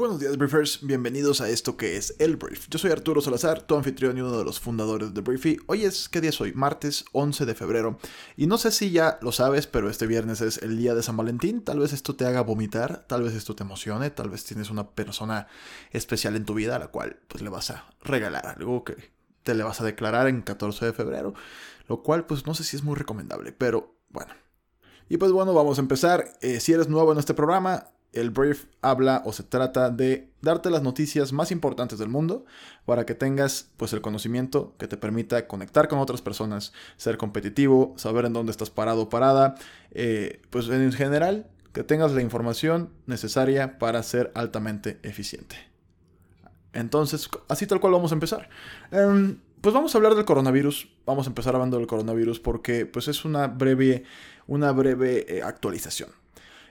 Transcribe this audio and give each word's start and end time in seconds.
Buenos 0.00 0.18
días, 0.18 0.38
Briefers. 0.38 0.78
Bienvenidos 0.80 1.42
a 1.42 1.50
esto 1.50 1.76
que 1.76 1.98
es 1.98 2.16
el 2.18 2.38
Brief. 2.38 2.68
Yo 2.70 2.78
soy 2.78 2.90
Arturo 2.90 3.20
Salazar, 3.20 3.60
tu 3.60 3.76
anfitrión 3.76 4.16
y 4.16 4.22
uno 4.22 4.38
de 4.38 4.44
los 4.46 4.58
fundadores 4.58 5.12
de 5.12 5.20
Briefy. 5.20 5.58
Hoy 5.66 5.84
es, 5.84 6.08
¿qué 6.08 6.22
día 6.22 6.30
es 6.30 6.40
hoy? 6.40 6.54
Martes 6.54 7.04
11 7.12 7.44
de 7.44 7.54
febrero. 7.54 7.98
Y 8.34 8.46
no 8.46 8.56
sé 8.56 8.70
si 8.70 8.92
ya 8.92 9.18
lo 9.20 9.30
sabes, 9.30 9.66
pero 9.66 9.90
este 9.90 10.06
viernes 10.06 10.40
es 10.40 10.56
el 10.62 10.78
día 10.78 10.94
de 10.94 11.02
San 11.02 11.18
Valentín. 11.18 11.62
Tal 11.62 11.80
vez 11.80 11.92
esto 11.92 12.16
te 12.16 12.24
haga 12.24 12.40
vomitar, 12.40 13.04
tal 13.08 13.24
vez 13.24 13.34
esto 13.34 13.54
te 13.54 13.62
emocione, 13.62 14.08
tal 14.08 14.30
vez 14.30 14.42
tienes 14.42 14.70
una 14.70 14.88
persona 14.88 15.48
especial 15.90 16.34
en 16.34 16.46
tu 16.46 16.54
vida 16.54 16.76
a 16.76 16.78
la 16.78 16.86
cual 16.86 17.20
pues 17.28 17.42
le 17.42 17.50
vas 17.50 17.68
a 17.68 17.84
regalar 18.02 18.46
algo 18.46 18.84
que 18.84 18.96
te 19.42 19.54
le 19.54 19.64
vas 19.64 19.82
a 19.82 19.84
declarar 19.84 20.28
en 20.28 20.40
14 20.40 20.86
de 20.86 20.92
febrero. 20.94 21.34
Lo 21.88 22.02
cual 22.02 22.24
pues 22.24 22.46
no 22.46 22.54
sé 22.54 22.64
si 22.64 22.74
es 22.74 22.82
muy 22.82 22.94
recomendable, 22.94 23.52
pero 23.52 23.96
bueno. 24.08 24.32
Y 25.10 25.18
pues 25.18 25.30
bueno, 25.30 25.52
vamos 25.52 25.76
a 25.76 25.82
empezar. 25.82 26.38
Eh, 26.40 26.58
si 26.58 26.72
eres 26.72 26.88
nuevo 26.88 27.12
en 27.12 27.18
este 27.18 27.34
programa, 27.34 27.88
el 28.12 28.30
brief 28.30 28.64
habla 28.82 29.22
o 29.24 29.32
se 29.32 29.42
trata 29.42 29.90
de 29.90 30.30
darte 30.42 30.70
las 30.70 30.82
noticias 30.82 31.32
más 31.32 31.50
importantes 31.50 31.98
del 31.98 32.08
mundo 32.08 32.44
para 32.84 33.06
que 33.06 33.14
tengas 33.14 33.70
pues 33.76 33.92
el 33.92 34.00
conocimiento 34.00 34.74
que 34.78 34.88
te 34.88 34.96
permita 34.96 35.46
conectar 35.46 35.88
con 35.88 35.98
otras 35.98 36.22
personas, 36.22 36.72
ser 36.96 37.18
competitivo, 37.18 37.94
saber 37.96 38.24
en 38.24 38.32
dónde 38.32 38.50
estás 38.50 38.70
parado 38.70 39.02
o 39.02 39.08
parada, 39.08 39.54
eh, 39.92 40.42
pues 40.50 40.68
en 40.68 40.92
general 40.92 41.46
que 41.72 41.84
tengas 41.84 42.12
la 42.12 42.22
información 42.22 42.90
necesaria 43.06 43.78
para 43.78 44.02
ser 44.02 44.32
altamente 44.34 44.98
eficiente. 45.02 45.56
Entonces, 46.72 47.28
así 47.48 47.66
tal 47.66 47.80
cual 47.80 47.92
vamos 47.92 48.12
a 48.12 48.14
empezar. 48.14 48.48
Em, 48.90 49.38
pues 49.60 49.74
vamos 49.74 49.94
a 49.94 49.98
hablar 49.98 50.14
del 50.14 50.24
coronavirus. 50.24 50.88
Vamos 51.06 51.26
a 51.26 51.30
empezar 51.30 51.54
hablando 51.54 51.76
del 51.76 51.86
coronavirus 51.86 52.40
porque 52.40 52.86
pues 52.86 53.08
es 53.08 53.24
una 53.24 53.46
breve, 53.46 54.04
una 54.46 54.72
breve 54.72 55.26
eh, 55.28 55.42
actualización. 55.42 56.10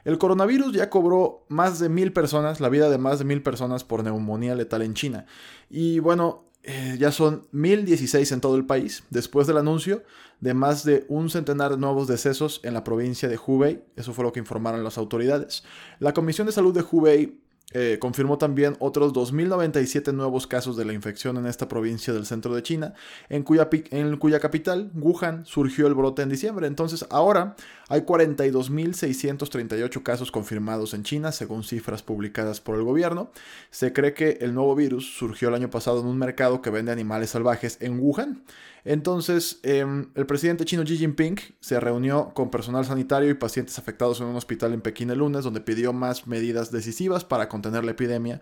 El 0.05 0.17
coronavirus 0.17 0.73
ya 0.73 0.89
cobró 0.89 1.45
más 1.49 1.79
de 1.79 1.89
mil 1.89 2.13
personas, 2.13 2.59
la 2.59 2.69
vida 2.69 2.89
de 2.89 2.97
más 2.97 3.19
de 3.19 3.25
mil 3.25 3.41
personas 3.41 3.83
por 3.83 4.03
neumonía 4.03 4.55
letal 4.55 4.81
en 4.81 4.93
China. 4.93 5.25
Y 5.69 5.99
bueno, 5.99 6.45
eh, 6.63 6.97
ya 6.99 7.11
son 7.11 7.47
1016 7.51 8.31
en 8.31 8.41
todo 8.41 8.55
el 8.55 8.65
país, 8.65 9.03
después 9.09 9.47
del 9.47 9.57
anuncio 9.57 10.03
de 10.39 10.53
más 10.53 10.83
de 10.83 11.05
un 11.09 11.29
centenar 11.29 11.71
de 11.71 11.77
nuevos 11.77 12.07
decesos 12.07 12.61
en 12.63 12.73
la 12.73 12.83
provincia 12.83 13.27
de 13.27 13.37
Hubei. 13.37 13.83
Eso 13.95 14.13
fue 14.13 14.23
lo 14.23 14.31
que 14.31 14.39
informaron 14.39 14.83
las 14.83 14.97
autoridades. 14.97 15.63
La 15.99 16.13
Comisión 16.13 16.47
de 16.47 16.53
Salud 16.53 16.73
de 16.73 16.83
Hubei 16.89 17.39
eh, 17.71 17.97
confirmó 17.99 18.39
también 18.39 18.75
otros 18.79 19.13
2.097 19.13 20.11
nuevos 20.11 20.47
casos 20.47 20.75
de 20.75 20.85
la 20.85 20.93
infección 20.93 21.37
en 21.37 21.45
esta 21.45 21.67
provincia 21.67 22.11
del 22.13 22.25
centro 22.25 22.55
de 22.55 22.63
China, 22.63 22.95
en 23.29 23.43
cuya, 23.43 23.69
en 23.71 24.17
cuya 24.17 24.39
capital, 24.39 24.89
Wuhan, 24.95 25.45
surgió 25.45 25.85
el 25.85 25.93
brote 25.93 26.23
en 26.23 26.29
diciembre. 26.29 26.65
Entonces, 26.65 27.05
ahora 27.11 27.55
hay 27.87 28.01
42.638 28.01 30.01
casos 30.01 30.31
confirmados 30.31 30.95
en 30.95 31.03
China, 31.03 31.31
según 31.31 31.63
cifras 31.63 32.01
publicadas 32.01 32.59
por 32.59 32.75
el 32.75 32.81
gobierno. 32.83 33.29
Se 33.69 33.93
cree 33.93 34.15
que 34.15 34.39
el 34.41 34.55
nuevo 34.55 34.73
virus 34.75 35.15
surgió 35.15 35.49
el 35.49 35.55
año 35.55 35.69
pasado 35.69 36.01
en 36.01 36.07
un 36.07 36.17
mercado 36.17 36.63
que 36.63 36.71
vende 36.71 36.91
animales 36.91 37.29
salvajes 37.29 37.77
en 37.81 37.99
Wuhan. 37.99 38.41
Entonces, 38.89 39.59
em, 39.61 40.09
el 40.15 40.25
presidente 40.25 40.65
chino 40.65 40.83
Xi 40.83 40.97
Jinping 40.97 41.35
se 41.59 41.79
reunió 41.79 42.33
con 42.33 42.49
personal 42.49 42.85
sanitario 42.85 43.29
y 43.29 43.35
pacientes 43.35 43.77
afectados 43.77 44.19
en 44.19 44.25
un 44.25 44.35
hospital 44.35 44.73
en 44.73 44.81
Pekín 44.81 45.11
el 45.11 45.19
lunes, 45.19 45.43
donde 45.43 45.61
pidió 45.61 45.93
más 45.93 46.25
medidas 46.25 46.71
decisivas 46.71 47.23
para 47.23 47.49
contener 47.49 47.85
la 47.85 47.91
epidemia. 47.91 48.41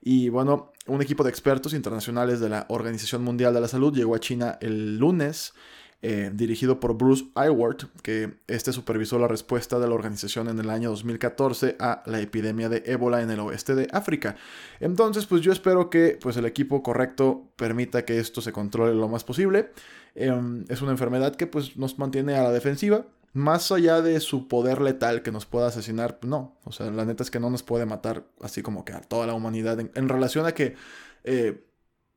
Y 0.00 0.28
bueno, 0.28 0.70
un 0.86 1.02
equipo 1.02 1.24
de 1.24 1.30
expertos 1.30 1.74
internacionales 1.74 2.38
de 2.38 2.48
la 2.48 2.66
Organización 2.68 3.24
Mundial 3.24 3.52
de 3.52 3.60
la 3.60 3.66
Salud 3.66 3.92
llegó 3.92 4.14
a 4.14 4.20
China 4.20 4.56
el 4.60 4.98
lunes 4.98 5.52
eh, 6.00 6.30
dirigido 6.32 6.78
por 6.78 6.96
Bruce 6.96 7.24
Iwart, 7.34 7.82
que 8.02 8.34
este 8.46 8.72
supervisó 8.72 9.18
la 9.18 9.26
respuesta 9.26 9.80
de 9.80 9.88
la 9.88 9.94
organización 9.94 10.48
en 10.48 10.60
el 10.60 10.70
año 10.70 10.90
2014 10.90 11.74
a 11.80 12.04
la 12.06 12.20
epidemia 12.20 12.68
de 12.68 12.84
ébola 12.86 13.20
en 13.20 13.30
el 13.30 13.40
oeste 13.40 13.74
de 13.74 13.88
África. 13.92 14.36
Entonces, 14.78 15.26
pues 15.26 15.42
yo 15.42 15.50
espero 15.50 15.90
que 15.90 16.16
pues, 16.20 16.36
el 16.36 16.44
equipo 16.44 16.84
correcto 16.84 17.48
permita 17.56 18.04
que 18.04 18.20
esto 18.20 18.40
se 18.40 18.52
controle 18.52 18.94
lo 18.94 19.08
más 19.08 19.24
posible. 19.24 19.72
Em, 20.14 20.64
es 20.68 20.82
una 20.82 20.92
enfermedad 20.92 21.34
que 21.34 21.48
pues, 21.48 21.76
nos 21.76 21.98
mantiene 21.98 22.36
a 22.36 22.44
la 22.44 22.52
defensiva. 22.52 23.04
Más 23.32 23.72
allá 23.72 24.00
de 24.00 24.20
su 24.20 24.46
poder 24.46 24.80
letal 24.80 25.22
que 25.22 25.32
nos 25.32 25.46
pueda 25.46 25.66
asesinar, 25.66 26.20
no. 26.22 26.56
O 26.62 26.70
sea, 26.70 26.92
la 26.92 27.04
neta 27.06 27.24
es 27.24 27.30
que 27.32 27.40
no 27.40 27.50
nos 27.50 27.64
puede 27.64 27.86
matar 27.86 28.24
así 28.40 28.62
como 28.62 28.84
que 28.84 28.92
a 28.92 29.00
toda 29.00 29.26
la 29.26 29.34
humanidad. 29.34 29.80
En, 29.80 30.08
relación 30.08 30.46
a 30.46 30.52
que, 30.52 30.76
eh, 31.24 31.64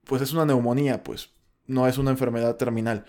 pues 0.05 0.21
es 0.21 0.33
una 0.33 0.45
neumonía, 0.45 1.03
pues 1.03 1.31
no 1.65 1.87
es 1.87 1.97
una 1.97 2.11
enfermedad 2.11 2.57
terminal. 2.57 3.05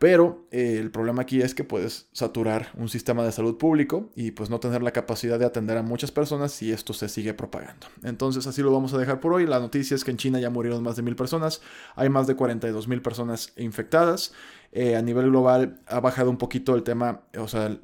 Pero 0.00 0.46
eh, 0.50 0.78
el 0.80 0.90
problema 0.90 1.20
aquí 1.20 1.42
es 1.42 1.54
que 1.54 1.62
puedes 1.62 2.08
saturar 2.12 2.70
un 2.78 2.88
sistema 2.88 3.22
de 3.22 3.32
salud 3.32 3.58
público 3.58 4.08
y 4.16 4.30
pues 4.30 4.48
no 4.48 4.58
tener 4.58 4.82
la 4.82 4.92
capacidad 4.92 5.38
de 5.38 5.44
atender 5.44 5.76
a 5.76 5.82
muchas 5.82 6.10
personas 6.10 6.52
si 6.52 6.72
esto 6.72 6.94
se 6.94 7.06
sigue 7.10 7.34
propagando. 7.34 7.86
Entonces 8.02 8.46
así 8.46 8.62
lo 8.62 8.72
vamos 8.72 8.94
a 8.94 8.98
dejar 8.98 9.20
por 9.20 9.34
hoy. 9.34 9.44
La 9.46 9.60
noticia 9.60 9.94
es 9.94 10.02
que 10.02 10.10
en 10.10 10.16
China 10.16 10.40
ya 10.40 10.48
murieron 10.48 10.82
más 10.82 10.96
de 10.96 11.02
mil 11.02 11.16
personas, 11.16 11.60
hay 11.96 12.08
más 12.08 12.26
de 12.26 12.34
42 12.34 12.88
mil 12.88 13.02
personas 13.02 13.52
infectadas. 13.58 14.32
Eh, 14.72 14.94
a 14.94 15.02
nivel 15.02 15.30
global 15.30 15.80
ha 15.86 15.98
bajado 15.98 16.30
un 16.30 16.36
poquito 16.36 16.76
el 16.76 16.84
tema, 16.84 17.22
o 17.36 17.48
sea, 17.48 17.76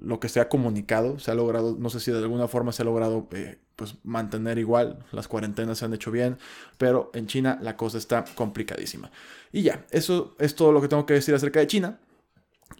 lo 0.00 0.20
que 0.20 0.28
se 0.28 0.40
ha 0.40 0.48
comunicado, 0.50 1.18
se 1.18 1.30
ha 1.30 1.34
logrado, 1.34 1.74
no 1.78 1.88
sé 1.88 2.00
si 2.00 2.10
de 2.10 2.18
alguna 2.18 2.48
forma 2.48 2.70
se 2.72 2.82
ha 2.82 2.84
logrado 2.84 3.26
eh, 3.32 3.58
pues 3.76 3.94
mantener 4.04 4.58
igual, 4.58 4.98
las 5.10 5.26
cuarentenas 5.26 5.78
se 5.78 5.86
han 5.86 5.94
hecho 5.94 6.10
bien, 6.10 6.36
pero 6.76 7.10
en 7.14 7.28
China 7.28 7.58
la 7.62 7.78
cosa 7.78 7.96
está 7.96 8.26
complicadísima. 8.34 9.10
Y 9.52 9.62
ya, 9.62 9.86
eso 9.90 10.34
es 10.38 10.54
todo 10.54 10.72
lo 10.72 10.82
que 10.82 10.88
tengo 10.88 11.06
que 11.06 11.14
decir 11.14 11.34
acerca 11.34 11.60
de 11.60 11.66
China. 11.66 11.98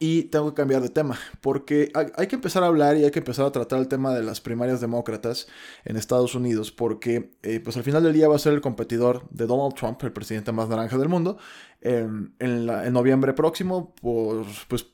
Y 0.00 0.24
tengo 0.24 0.50
que 0.50 0.54
cambiar 0.54 0.80
de 0.82 0.90
tema, 0.90 1.18
porque 1.40 1.90
hay, 1.94 2.26
que 2.28 2.36
empezar 2.36 2.62
a 2.62 2.66
hablar 2.66 2.96
y 2.96 3.04
hay 3.04 3.10
que 3.10 3.18
empezar 3.18 3.46
a 3.46 3.52
tratar 3.52 3.80
el 3.80 3.88
tema 3.88 4.14
de 4.14 4.22
las 4.22 4.40
primarias 4.40 4.80
demócratas 4.80 5.48
en 5.84 5.96
Estados 5.96 6.34
Unidos, 6.36 6.70
porque 6.70 7.32
eh, 7.42 7.58
pues 7.58 7.76
al 7.76 7.82
final 7.82 8.04
del 8.04 8.12
día 8.12 8.28
va 8.28 8.36
a 8.36 8.38
ser 8.38 8.52
el 8.52 8.60
competidor 8.60 9.28
de 9.30 9.46
Donald 9.46 9.74
Trump, 9.74 10.00
el 10.04 10.12
presidente 10.12 10.52
más 10.52 10.68
naranja 10.68 10.98
del 10.98 11.08
mundo, 11.08 11.38
en, 11.80 12.32
noviembre 12.92 13.32
próximo, 13.32 13.92
por, 14.00 14.46
pues 14.68 14.86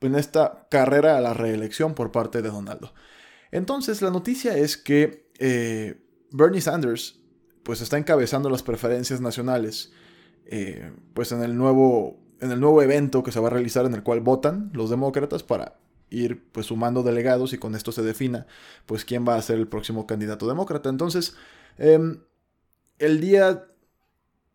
en 0.00 0.16
esta 0.16 0.66
carrera 0.68 1.16
a 1.16 1.20
la 1.20 1.34
reelección 1.34 1.94
por 1.94 2.10
parte 2.10 2.42
de 2.42 2.50
Donaldo. 2.50 2.92
Entonces 3.52 4.02
la 4.02 4.10
noticia 4.10 4.56
es 4.56 4.76
que 4.76 5.30
eh, 5.38 6.02
Bernie 6.32 6.60
Sanders 6.60 7.20
pues 7.62 7.80
está 7.80 7.98
encabezando 7.98 8.50
las 8.50 8.62
preferencias 8.62 9.20
nacionales 9.20 9.92
eh, 10.52 10.90
pues 11.14 11.30
en 11.30 11.42
el 11.42 11.56
nuevo 11.56 12.18
en 12.40 12.50
el 12.50 12.60
nuevo 12.60 12.82
evento 12.82 13.22
que 13.22 13.32
se 13.32 13.40
va 13.40 13.48
a 13.48 13.50
realizar 13.50 13.86
en 13.86 13.94
el 13.94 14.02
cual 14.02 14.20
votan 14.20 14.70
los 14.72 14.90
demócratas 14.90 15.42
para 15.42 15.76
ir 16.10 16.42
pues 16.52 16.66
sumando 16.66 17.02
delegados 17.02 17.52
y 17.52 17.58
con 17.58 17.74
esto 17.74 17.92
se 17.92 18.02
defina 18.02 18.46
pues 18.86 19.04
quién 19.04 19.26
va 19.26 19.36
a 19.36 19.42
ser 19.42 19.58
el 19.58 19.68
próximo 19.68 20.06
candidato 20.06 20.48
demócrata. 20.48 20.88
Entonces, 20.88 21.34
em, 21.78 22.20
el 22.98 23.20
día 23.20 23.66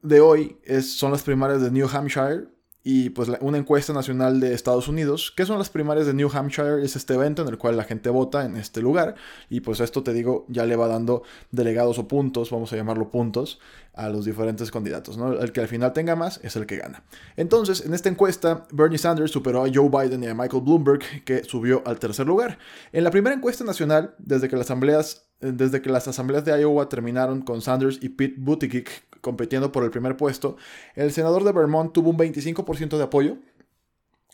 de 0.02 0.20
hoy 0.20 0.58
son 0.82 1.12
las 1.12 1.24
primarias 1.24 1.62
de 1.62 1.72
New 1.72 1.88
Hampshire 1.88 2.48
y 2.88 3.10
pues 3.10 3.30
una 3.42 3.58
encuesta 3.58 3.94
nacional 3.94 4.40
de 4.40 4.54
Estados 4.54 4.88
Unidos. 4.88 5.34
¿Qué 5.36 5.48
son 5.48 5.58
las 5.58 5.72
primarias 5.72 6.06
de 6.06 6.14
New 6.14 6.30
Hampshire? 6.32 6.86
Es 6.86 6.96
este 6.96 7.16
evento 7.16 7.42
en 7.42 7.48
el 7.48 7.58
cual 7.58 7.76
la 7.76 7.84
gente 7.84 8.12
vota 8.12 8.46
en 8.46 8.56
este 8.58 8.80
lugar 8.80 9.16
y 9.50 9.62
pues 9.62 9.80
esto 9.80 10.04
te 10.04 10.14
digo 10.14 10.46
ya 10.50 10.68
le 10.68 10.76
va 10.76 10.88
dando 10.88 11.24
delegados 11.50 11.98
o 11.98 12.08
puntos, 12.08 12.52
vamos 12.52 12.72
a 12.72 12.76
llamarlo 12.76 13.10
puntos, 13.10 13.60
a 13.96 14.10
los 14.10 14.24
diferentes 14.24 14.70
candidatos. 14.70 15.18
¿no? 15.18 15.34
El 15.34 15.52
que 15.52 15.62
al 15.62 15.68
final 15.68 15.94
tenga 15.94 16.16
más 16.16 16.40
es 16.44 16.56
el 16.56 16.68
que 16.68 16.78
gana. 16.78 17.04
Entonces, 17.38 17.84
en 17.84 17.96
esta 17.96 18.10
encuesta, 18.10 18.68
Bernie 18.72 19.00
Sanders 19.00 19.32
superó 19.32 19.66
a 19.66 19.70
Joe 19.74 19.90
Biden 19.90 20.24
y 20.24 20.28
a 20.28 20.36
Michael 20.36 20.62
Bloomberg, 20.62 21.24
que 21.24 21.44
subió 21.44 21.82
al 21.88 21.98
tercer 21.98 22.28
lugar. 22.28 22.60
En 22.92 23.04
la 23.04 23.10
primera 23.10 23.36
encuesta 23.36 23.64
nacional, 23.64 24.14
desde 24.20 24.48
que 24.48 24.58
las 24.58 24.68
asambleas, 24.68 25.28
desde 25.42 25.82
que 25.82 25.90
las 25.90 26.08
asambleas 26.08 26.46
de 26.46 26.60
Iowa 26.60 26.90
terminaron 26.90 27.42
con 27.42 27.62
Sanders 27.62 28.00
y 28.02 28.10
Pete 28.10 28.36
Buttigieg 28.38 28.88
compitiendo 29.22 29.72
por 29.72 29.84
el 29.84 29.90
primer 29.90 30.18
puesto, 30.18 30.56
el 30.94 31.12
senador 31.12 31.44
de 31.44 31.52
Vermont 31.52 31.92
tuvo 31.92 32.12
un 32.12 32.18
25% 32.18 32.98
de 32.98 33.04
apoyo, 33.04 33.38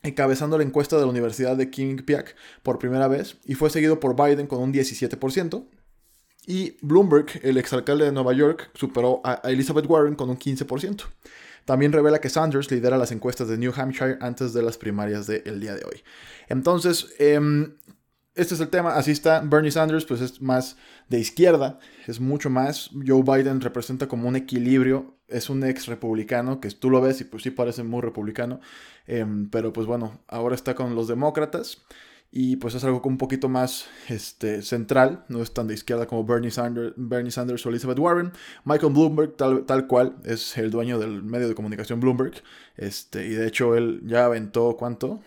encabezando 0.04 0.58
la 0.58 0.64
encuesta 0.64 0.98
de 0.98 1.04
la 1.04 1.08
Universidad 1.08 1.56
de 1.56 1.70
Quinnipiac 1.70 2.36
por 2.62 2.78
primera 2.78 3.08
vez, 3.08 3.38
y 3.46 3.56
fue 3.56 3.70
seguido 3.70 4.00
por 4.00 4.16
Biden 4.16 4.48
con 4.48 4.60
un 4.60 4.74
17%. 4.74 5.66
Y 6.48 6.78
Bloomberg, 6.82 7.40
el 7.44 7.58
exalcalde 7.58 8.06
de 8.06 8.12
Nueva 8.12 8.34
York, 8.34 8.72
superó 8.74 9.22
a 9.24 9.36
Elizabeth 9.46 9.86
Warren 9.88 10.16
con 10.16 10.30
un 10.30 10.38
15%. 10.38 11.04
También 11.66 11.94
revela 11.94 12.20
que 12.20 12.30
Sanders 12.30 12.72
lidera 12.72 12.98
las 12.98 13.12
encuestas 13.12 13.48
de 13.48 13.58
New 13.58 13.72
Hampshire 13.76 14.18
antes 14.20 14.52
de 14.52 14.64
las 14.64 14.78
primarias 14.78 15.28
del 15.28 15.60
día 15.60 15.76
de 15.76 15.86
hoy. 15.86 16.04
Entonces, 16.50 17.14
em, 17.20 17.76
este 18.36 18.56
es 18.56 18.62
el 18.62 18.70
tema, 18.70 18.96
así 18.96 19.12
está. 19.12 19.42
Bernie 19.42 19.72
Sanders, 19.72 20.06
pues 20.06 20.22
es 20.22 20.42
más 20.42 20.78
de 21.10 21.20
izquierda, 21.20 21.80
es 22.08 22.20
mucho 22.20 22.50
más. 22.50 22.92
Joe 23.06 23.24
Biden 23.24 23.62
representa 23.62 24.08
como 24.08 24.28
un 24.28 24.36
equilibrio, 24.36 25.16
es 25.28 25.50
un 25.50 25.64
ex 25.64 25.88
republicano, 25.88 26.60
que 26.60 26.70
tú 26.70 26.90
lo 26.90 27.02
ves 27.02 27.22
y 27.22 27.26
pues 27.26 27.44
sí 27.44 27.52
parece 27.52 27.84
muy 27.84 28.02
republicano, 28.02 28.60
em, 29.08 29.50
pero 29.50 29.74
pues 29.74 29.88
bueno, 29.88 30.22
ahora 30.28 30.56
está 30.56 30.76
con 30.76 30.96
los 30.96 31.08
demócratas. 31.08 31.84
Y 32.34 32.56
pues 32.56 32.76
es 32.76 32.84
algo 32.86 33.02
un 33.04 33.18
poquito 33.18 33.50
más 33.50 33.88
este, 34.08 34.62
central, 34.62 35.26
no 35.28 35.42
es 35.42 35.54
tan 35.54 35.68
de 35.68 35.74
izquierda 35.74 36.08
como 36.08 36.24
Bernie 36.24 36.50
Sanders, 36.50 36.94
Bernie 36.96 37.32
Sanders 37.32 37.66
o 37.66 37.70
Elizabeth 37.70 38.00
Warren. 38.00 38.32
Michael 38.64 38.94
Bloomberg, 38.94 39.36
tal, 39.36 39.66
tal 39.66 39.86
cual, 39.86 40.16
es 40.24 40.58
el 40.58 40.72
dueño 40.72 40.98
del 40.98 41.24
medio 41.24 41.50
de 41.50 41.56
comunicación 41.56 42.00
Bloomberg, 42.00 42.42
este, 42.78 43.28
y 43.28 43.32
de 43.32 43.48
hecho 43.48 43.76
él 43.76 44.02
ya 44.06 44.26
aventó, 44.26 44.78
¿cuánto? 44.78 45.20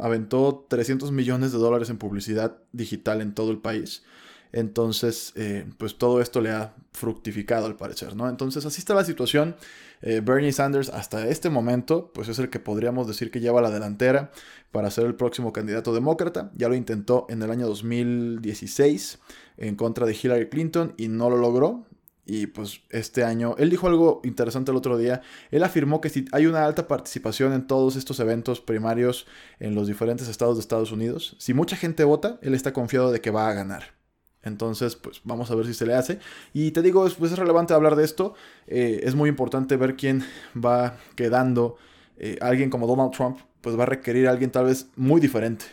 Aventó 0.00 0.66
300 0.68 1.12
millones 1.12 1.52
de 1.52 1.58
dólares 1.58 1.88
en 1.88 1.98
publicidad 1.98 2.56
digital 2.72 3.20
en 3.20 3.32
todo 3.32 3.52
el 3.52 3.58
país. 3.58 4.02
Entonces, 4.52 5.32
eh, 5.36 5.66
pues 5.78 5.96
todo 5.98 6.20
esto 6.20 6.40
le 6.40 6.50
ha 6.50 6.74
fructificado 6.92 7.66
al 7.66 7.76
parecer, 7.76 8.16
¿no? 8.16 8.28
Entonces, 8.28 8.66
así 8.66 8.80
está 8.80 8.94
la 8.94 9.04
situación. 9.04 9.56
Eh, 10.02 10.20
Bernie 10.24 10.52
Sanders 10.52 10.88
hasta 10.88 11.28
este 11.28 11.50
momento, 11.50 12.10
pues 12.12 12.28
es 12.28 12.38
el 12.38 12.50
que 12.50 12.58
podríamos 12.58 13.06
decir 13.06 13.30
que 13.30 13.40
lleva 13.40 13.60
la 13.60 13.70
delantera 13.70 14.30
para 14.72 14.90
ser 14.90 15.06
el 15.06 15.14
próximo 15.14 15.52
candidato 15.52 15.94
demócrata. 15.94 16.50
Ya 16.54 16.68
lo 16.68 16.74
intentó 16.74 17.26
en 17.28 17.42
el 17.42 17.50
año 17.50 17.66
2016 17.66 19.18
en 19.58 19.76
contra 19.76 20.06
de 20.06 20.16
Hillary 20.20 20.48
Clinton 20.48 20.94
y 20.96 21.08
no 21.08 21.30
lo 21.30 21.36
logró. 21.36 21.86
Y 22.26 22.46
pues 22.46 22.82
este 22.90 23.24
año, 23.24 23.56
él 23.58 23.70
dijo 23.70 23.88
algo 23.88 24.20
interesante 24.22 24.70
el 24.70 24.76
otro 24.76 24.96
día. 24.96 25.20
Él 25.50 25.64
afirmó 25.64 26.00
que 26.00 26.10
si 26.10 26.26
hay 26.32 26.46
una 26.46 26.64
alta 26.64 26.86
participación 26.86 27.52
en 27.52 27.66
todos 27.66 27.96
estos 27.96 28.20
eventos 28.20 28.60
primarios 28.60 29.26
en 29.58 29.74
los 29.74 29.88
diferentes 29.88 30.28
estados 30.28 30.56
de 30.56 30.60
Estados 30.60 30.92
Unidos, 30.92 31.34
si 31.38 31.54
mucha 31.54 31.76
gente 31.76 32.04
vota, 32.04 32.38
él 32.42 32.54
está 32.54 32.72
confiado 32.72 33.10
de 33.10 33.20
que 33.20 33.30
va 33.30 33.48
a 33.48 33.54
ganar. 33.54 33.99
Entonces, 34.42 34.96
pues 34.96 35.20
vamos 35.24 35.50
a 35.50 35.54
ver 35.54 35.66
si 35.66 35.74
se 35.74 35.86
le 35.86 35.94
hace. 35.94 36.18
Y 36.52 36.70
te 36.70 36.82
digo, 36.82 37.06
pues, 37.18 37.32
es 37.32 37.38
relevante 37.38 37.74
hablar 37.74 37.96
de 37.96 38.04
esto. 38.04 38.34
Eh, 38.66 39.00
es 39.02 39.14
muy 39.14 39.28
importante 39.28 39.76
ver 39.76 39.96
quién 39.96 40.24
va 40.56 40.96
quedando. 41.14 41.76
Eh, 42.16 42.38
alguien 42.40 42.70
como 42.70 42.86
Donald 42.86 43.12
Trump, 43.12 43.38
pues 43.60 43.78
va 43.78 43.84
a 43.84 43.86
requerir 43.86 44.28
a 44.28 44.30
alguien 44.30 44.50
tal 44.50 44.66
vez 44.66 44.88
muy 44.96 45.20
diferente. 45.20 45.66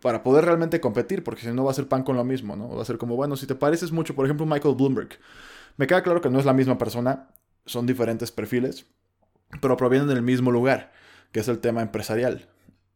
Para 0.00 0.22
poder 0.22 0.44
realmente 0.46 0.80
competir, 0.80 1.22
porque 1.22 1.42
si 1.42 1.48
no 1.48 1.64
va 1.64 1.70
a 1.70 1.74
ser 1.74 1.86
pan 1.86 2.02
con 2.02 2.16
lo 2.16 2.24
mismo, 2.24 2.56
¿no? 2.56 2.74
Va 2.74 2.82
a 2.82 2.86
ser 2.86 2.96
como, 2.96 3.16
bueno, 3.16 3.36
si 3.36 3.46
te 3.46 3.54
pareces 3.54 3.92
mucho, 3.92 4.14
por 4.14 4.24
ejemplo, 4.24 4.46
Michael 4.46 4.74
Bloomberg. 4.74 5.18
Me 5.76 5.86
queda 5.86 6.02
claro 6.02 6.20
que 6.20 6.30
no 6.30 6.38
es 6.38 6.46
la 6.46 6.54
misma 6.54 6.78
persona, 6.78 7.28
son 7.66 7.86
diferentes 7.86 8.32
perfiles, 8.32 8.86
pero 9.60 9.76
provienen 9.76 10.08
del 10.08 10.22
mismo 10.22 10.50
lugar, 10.50 10.92
que 11.32 11.40
es 11.40 11.48
el 11.48 11.58
tema 11.58 11.82
empresarial. 11.82 12.48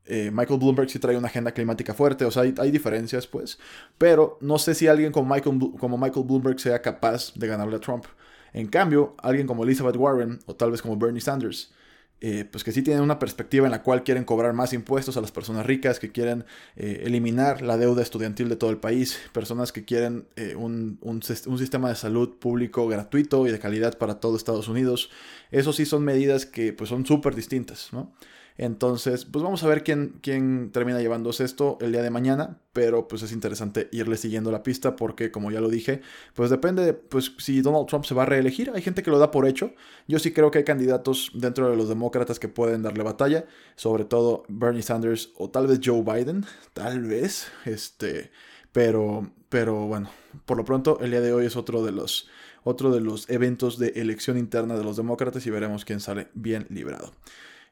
Eh, 0.06 0.30
Michael 0.30 0.58
Bloomberg 0.60 0.90
sí 0.90 0.98
trae 0.98 1.16
una 1.16 1.28
agenda 1.28 1.52
climática 1.52 1.94
fuerte, 1.94 2.24
o 2.24 2.30
sea, 2.30 2.42
hay, 2.42 2.70
diferencias, 2.70 3.26
pues. 3.26 3.58
Pero 3.98 4.38
no 4.40 4.58
sé 4.58 4.74
si 4.74 4.86
alguien 4.86 5.12
como 5.12 5.34
Michael, 5.34 5.58
como 5.78 5.96
Michael 5.96 6.26
Bloomberg 6.26 6.60
sea 6.60 6.82
capaz 6.82 7.32
de 7.34 7.46
ganarle 7.46 7.76
a 7.76 7.80
Trump. 7.80 8.04
En 8.52 8.68
cambio, 8.68 9.14
alguien 9.18 9.46
como 9.46 9.64
Elizabeth 9.64 9.96
Warren 9.96 10.38
o 10.46 10.54
tal 10.54 10.70
vez 10.70 10.82
como 10.82 10.96
Bernie 10.96 11.20
Sanders, 11.20 11.72
eh, 12.20 12.44
pues 12.50 12.62
que 12.64 12.72
sí 12.72 12.82
tienen 12.82 13.02
una 13.02 13.18
perspectiva 13.18 13.66
en 13.66 13.72
la 13.72 13.82
cual 13.82 14.04
quieren 14.04 14.24
cobrar 14.24 14.52
más 14.52 14.72
impuestos 14.72 15.16
a 15.16 15.20
las 15.20 15.32
personas 15.32 15.66
ricas, 15.66 15.98
que 15.98 16.12
quieren 16.12 16.44
eh, 16.76 17.02
eliminar 17.04 17.62
la 17.62 17.76
deuda 17.76 18.02
estudiantil 18.02 18.48
de 18.48 18.56
todo 18.56 18.70
el 18.70 18.78
país, 18.78 19.18
personas 19.32 19.72
que 19.72 19.84
quieren 19.84 20.28
un, 20.56 20.98
un, 21.00 21.22
un, 21.46 21.58
sistema 21.58 21.88
de 21.88 21.96
salud 21.96 22.36
público 22.38 22.86
gratuito 22.86 23.46
y 23.46 23.50
de 23.50 23.58
calidad 23.58 23.98
para 23.98 24.20
todo 24.20 24.36
Estados 24.36 24.68
Unidos. 24.68 25.10
Eso 25.50 25.72
sí 25.72 25.84
son 25.84 26.04
medidas 26.04 26.46
que 26.46 26.72
pues 26.72 26.90
son 26.90 27.04
súper 27.04 27.34
distintas, 27.34 27.88
¿no? 27.92 28.12
Entonces, 28.56 29.24
pues 29.24 29.42
vamos 29.42 29.64
a 29.64 29.68
ver 29.68 29.82
quién, 29.82 30.70
termina 30.72 31.00
llevándose 31.00 31.42
esto 31.42 31.76
el 31.80 31.90
día 31.90 32.02
de 32.02 32.10
mañana, 32.10 32.60
pero 32.72 33.08
pues 33.08 33.22
es 33.22 33.32
interesante 33.32 33.88
irle 33.90 34.16
siguiendo 34.16 34.52
la 34.52 34.62
pista 34.62 34.94
porque, 34.94 35.32
como 35.32 35.50
ya 35.50 35.60
lo 35.60 35.68
dije, 35.68 36.02
pues 36.34 36.50
depende, 36.50 36.84
de, 36.84 36.94
pues 36.94 37.32
si 37.38 37.62
Donald 37.62 37.86
Trump 37.86 38.04
se 38.04 38.14
va 38.14 38.22
a 38.22 38.26
reelegir, 38.26 38.70
hay 38.72 38.80
gente 38.80 39.02
que 39.02 39.10
lo 39.10 39.18
da 39.18 39.32
por 39.32 39.48
hecho. 39.48 39.72
Yo 40.06 40.20
sí 40.20 40.32
creo 40.32 40.52
que 40.52 40.58
hay 40.58 40.64
candidatos 40.64 41.32
dentro 41.34 41.68
de 41.68 41.76
los 41.76 41.88
demócratas 41.88 42.38
que 42.38 42.48
pueden 42.48 42.82
darle 42.82 43.02
batalla, 43.02 43.46
sobre 43.74 44.04
todo 44.04 44.44
Bernie 44.48 44.82
Sanders 44.82 45.32
o 45.36 45.50
tal 45.50 45.66
vez 45.66 45.80
Joe 45.82 46.02
Biden, 46.02 46.44
tal 46.74 47.02
vez, 47.02 47.48
este, 47.64 48.30
pero, 48.70 49.32
pero 49.48 49.86
bueno, 49.86 50.10
por 50.46 50.56
lo 50.56 50.64
pronto 50.64 51.00
el 51.00 51.10
día 51.10 51.20
de 51.20 51.32
hoy 51.32 51.46
es 51.46 51.56
otro 51.56 51.84
de 51.84 51.90
los 51.90 52.28
otro 52.64 52.90
de 52.90 53.00
los 53.00 53.28
eventos 53.28 53.78
de 53.78 53.88
elección 53.96 54.38
interna 54.38 54.76
de 54.76 54.84
los 54.84 54.96
demócratas 54.96 55.46
y 55.46 55.50
veremos 55.50 55.84
quién 55.84 56.00
sale 56.00 56.28
bien 56.32 56.66
librado. 56.70 57.12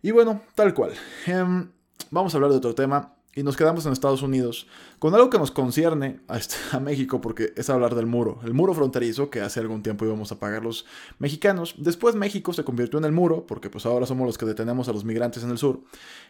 Y 0.03 0.11
bueno, 0.11 0.43
tal 0.55 0.75
cual. 0.75 0.93
Em, 1.27 1.71
vamos 2.11 2.35
a 2.35 2.37
hablar 2.37 2.51
de 2.51 2.59
otro 2.59 2.75
tema. 2.75 3.15
Y 3.35 3.43
nos 3.45 3.57
quedamos 3.57 3.87
en 3.87 3.93
Estados 3.93 4.21
Unidos 4.21 4.67
con 4.99 5.15
algo 5.15 5.31
que 5.31 5.39
nos 5.39 5.51
concierne 5.51 6.21
a, 6.29 6.37
este, 6.37 6.57
a, 6.77 6.81
México 6.81 7.23
porque 7.23 7.55
es 7.57 7.71
hablar 7.71 7.95
del 7.95 8.05
muro. 8.05 8.41
El 8.45 8.53
muro 8.53 8.75
fronterizo 8.75 9.31
que 9.31 9.41
hace 9.41 9.61
algún 9.61 9.83
tiempo 9.83 10.05
íbamos 10.05 10.33
a 10.33 10.39
pagar 10.39 10.63
los 10.63 10.85
mexicanos. 11.19 11.77
Después 11.79 12.15
México 12.15 12.53
se 12.53 12.65
convirtió 12.65 12.99
en 12.99 13.07
el 13.07 13.13
muro 13.13 13.47
porque 13.47 13.71
pues 13.71 13.87
ahora 13.87 14.05
somos 14.05 14.27
los 14.27 14.37
que 14.37 14.45
detenemos 14.45 14.89
a 14.89 14.93
los 14.93 15.05
migrantes 15.05 15.45
en 15.45 15.51
el 15.51 15.57
sur 15.57 15.81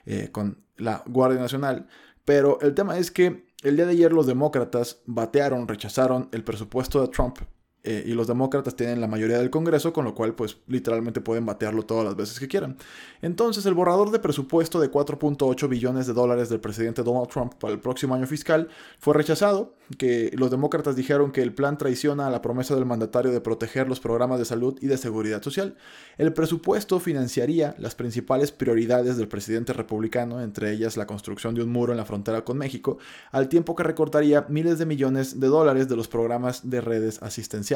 eh, 0.07 0.29
con 0.31 0.59
la 0.77 1.03
Guardia 1.07 1.41
Nacional. 1.41 1.89
Pero 2.25 2.61
el 2.61 2.75
tema 2.75 2.97
es 2.99 3.11
que 3.11 3.47
el 3.63 3.75
día 3.75 3.87
de 3.87 3.93
ayer 3.93 4.13
los 4.13 4.27
demócratas 4.27 5.01
batearon, 5.07 5.67
rechazaron 5.67 6.29
el 6.31 6.45
presupuesto 6.45 7.01
de 7.01 7.09
Trump 7.09 7.39
eh, 7.85 8.05
y 8.07 8.13
los 8.13 8.29
demócratas 8.29 8.77
tienen 8.77 9.01
la 9.01 9.09
mayoría 9.09 9.39
del 9.39 9.51
Congreso, 9.51 9.93
con 9.93 10.05
lo 10.05 10.15
cual 10.15 10.37
pues 10.37 10.59
literalmente 10.69 11.21
pueden 11.21 11.45
batearlo 11.45 11.83
todas 11.83 12.05
las 12.05 12.15
veces 12.15 12.39
que 12.39 12.47
quieran. 12.47 12.77
Entonces 13.23 13.67
el 13.67 13.75
borrador 13.75 14.13
de 14.13 14.21
presupuesto 14.21 14.79
de 14.79 14.89
4.8 14.89 15.69
billones 15.69 16.07
de 16.07 16.13
dólares 16.13 16.49
del 16.49 16.61
presidente 16.61 17.03
Donald 17.03 17.29
Trump 17.29 17.55
para 17.55 17.73
el 17.73 17.81
próximo 17.81 18.15
año 18.15 18.29
fiscal 18.29 18.69
fue 19.01 19.15
rechazado, 19.15 19.75
que 19.99 20.31
los 20.35 20.53
demócratas 20.53 20.95
dijeron 20.95 21.33
que 21.33 21.43
el 21.43 21.53
plan 21.53 21.77
traiciona 21.77 22.29
a 22.29 22.31
la 22.31 22.41
promesa 22.41 22.77
del 22.77 22.87
mandatario 22.87 23.33
de 23.33 23.41
proteger 23.41 23.89
los 23.89 23.99
programas 23.99 24.39
de 24.39 24.45
salud 24.45 24.79
y 24.81 24.87
de 24.87 24.97
seguridad 24.97 25.43
social. 25.43 25.77
El 26.19 26.33
presupuesto 26.33 27.01
financiaría 27.01 27.75
las 27.79 27.97
principales 27.97 28.53
prioridades 28.53 29.17
del 29.17 29.27
presidente 29.27 29.73
republicano, 29.73 30.41
entre 30.41 30.71
ellas 30.71 30.97
la 30.97 31.09
construcción 31.09 31.57
de 31.57 31.65
un 31.65 31.73
muro 31.73 31.93
en 31.93 31.99
la 31.99 32.05
frontera 32.05 32.45
con 32.45 32.59
México, 32.59 32.99
al 33.33 33.49
tiempo 33.49 33.75
que 33.75 33.83
recortaría 33.83 34.47
miles 34.49 34.79
de 34.79 34.87
millones 34.87 35.41
de 35.41 35.49
dólares 35.49 35.89
de 35.89 35.97
los 35.97 36.07
programas 36.07 36.71
de 36.71 36.81
redes 36.81 37.21
asistenciales 37.23 37.72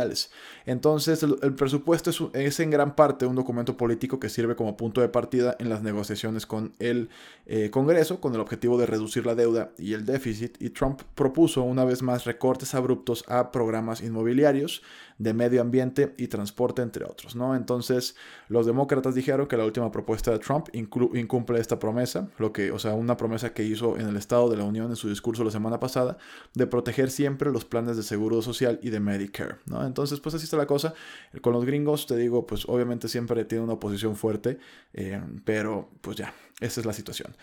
entonces, 0.67 1.23
el, 1.23 1.55
presupuesto 1.55 2.11
es, 2.33 2.61
en 2.61 2.71
gran 2.71 2.95
parte 2.97 3.27
un 3.27 3.37
documento 3.37 3.77
político 3.77 4.19
que 4.19 4.29
sirve 4.29 4.57
como 4.57 4.77
punto 4.77 5.01
de 5.01 5.09
partida 5.09 5.57
en 5.59 5.69
las 5.69 5.83
negociaciones 5.83 6.47
con 6.47 6.75
el 6.79 7.09
eh, 7.47 7.71
Congreso, 7.71 8.21
con 8.21 8.35
el 8.35 8.41
objetivo 8.41 8.79
de 8.79 8.87
reducir 8.87 9.27
la 9.27 9.35
deuda 9.35 9.71
y 9.79 9.93
el 9.95 10.05
déficit, 10.05 10.61
y 10.61 10.71
Trump 10.71 11.03
propuso 11.15 11.63
una 11.63 11.85
vez 11.85 12.03
más 12.03 12.25
recortes 12.25 12.75
abruptos 12.75 13.25
a 13.29 13.53
programas 13.53 14.03
inmobiliarios, 14.03 14.83
de 15.19 15.33
medio 15.33 15.61
ambiente 15.63 16.15
y 16.19 16.29
transporte, 16.29 16.83
entre 16.83 17.05
otros, 17.05 17.37
¿no? 17.37 17.57
Entonces, 17.57 18.17
los 18.49 18.67
demócratas 18.67 19.15
dijeron 19.15 19.47
que 19.47 19.57
la 19.57 19.65
última 19.65 19.91
propuesta 19.91 20.31
de 20.31 20.39
Trump 20.39 20.69
incumple 20.73 21.59
esta 21.59 21.79
promesa, 21.79 22.29
lo 22.39 22.53
que, 22.53 22.71
o 22.71 22.79
sea, 22.79 22.95
una 22.95 23.17
promesa 23.17 23.55
que 23.55 23.65
hizo 23.65 23.97
en 23.97 24.09
el 24.09 24.17
Estado 24.17 24.51
de 24.51 24.57
la 24.57 24.65
Unión 24.65 24.91
en 24.91 24.97
su 24.97 25.09
discurso 25.09 25.43
la 25.45 25.51
semana 25.51 25.81
pasada, 25.81 26.19
de 26.55 26.67
proteger 26.67 27.11
siempre 27.11 27.50
los 27.50 27.64
planes 27.64 27.97
de 27.97 28.02
seguro 28.02 28.43
social 28.43 28.79
y 28.83 28.90
de 28.90 29.00
Medicare, 29.00 29.57
¿no? 29.67 29.87
Entonces, 29.87 30.21
pues 30.21 30.35
así 30.35 30.45
está 30.45 30.57
la 30.57 30.67
cosa. 30.67 30.95
Con 31.40 31.55
los 31.55 31.64
gringos, 31.64 32.07
te 32.07 32.17
digo, 32.17 32.47
pues 32.47 32.69
obviamente 32.69 33.09
siempre 33.09 33.45
tiene 33.45 33.64
una 33.64 33.75
oposición 33.75 34.17
fuerte, 34.17 34.59
eh, 34.93 35.21
pero 35.45 35.90
pues 36.02 36.17
ya, 36.17 36.35
esa 36.61 36.81
es 36.81 36.87
la 36.87 36.93
situación. 36.93 37.35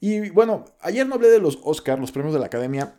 Y 0.00 0.30
bueno, 0.30 0.64
ayer 0.80 1.06
no 1.06 1.16
hablé 1.16 1.28
de 1.28 1.40
los 1.40 1.58
Oscars, 1.62 2.00
los 2.00 2.10
premios 2.10 2.32
de 2.32 2.40
la 2.40 2.46
Academia, 2.46 2.94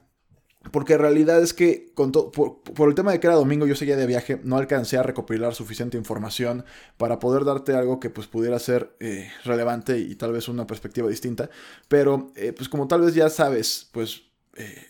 porque 0.69 0.93
en 0.93 0.99
realidad 0.99 1.41
es 1.41 1.53
que 1.53 1.91
con 1.95 2.11
por, 2.11 2.87
el 2.87 2.95
tema 2.95 3.11
de 3.11 3.19
que 3.19 3.25
era 3.25 3.35
domingo 3.35 3.65
yo 3.65 3.75
seguía 3.75 3.95
de 3.95 4.05
viaje, 4.05 4.39
no 4.43 4.57
alcancé 4.57 4.97
a 4.97 5.03
recopilar 5.03 5.55
suficiente 5.55 5.97
información 5.97 6.65
para 6.97 7.17
poder 7.17 7.45
darte 7.45 7.73
algo 7.73 7.99
que 7.99 8.11
pues 8.11 8.27
pudiera 8.27 8.59
ser 8.59 8.95
eh, 8.99 9.31
relevante 9.43 9.97
y 9.97 10.15
tal 10.15 10.33
vez 10.33 10.47
una 10.47 10.67
perspectiva 10.67 11.09
distinta. 11.09 11.49
Pero 11.87 12.31
eh, 12.35 12.53
pues 12.53 12.69
como 12.69 12.87
tal 12.87 13.01
vez 13.01 13.15
ya 13.15 13.29
sabes, 13.29 13.89
pues 13.91 14.21
eh, 14.55 14.85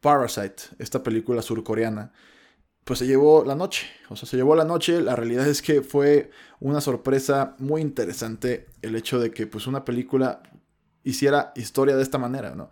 Parasite, 0.00 0.62
esta 0.78 1.02
película 1.02 1.42
surcoreana, 1.42 2.12
pues 2.84 3.00
se 3.00 3.08
llevó 3.08 3.44
la 3.44 3.56
noche. 3.56 3.88
O 4.08 4.14
sea, 4.14 4.28
se 4.28 4.36
llevó 4.36 4.54
la 4.54 4.64
noche. 4.64 5.00
La 5.00 5.16
realidad 5.16 5.48
es 5.48 5.62
que 5.62 5.82
fue 5.82 6.30
una 6.60 6.80
sorpresa 6.80 7.56
muy 7.58 7.80
interesante 7.80 8.68
el 8.82 8.94
hecho 8.94 9.18
de 9.18 9.32
que 9.32 9.48
pues 9.48 9.66
una 9.66 9.84
película 9.84 10.42
hiciera 11.02 11.52
historia 11.56 11.96
de 11.96 12.04
esta 12.04 12.18
manera, 12.18 12.54
¿no? 12.54 12.70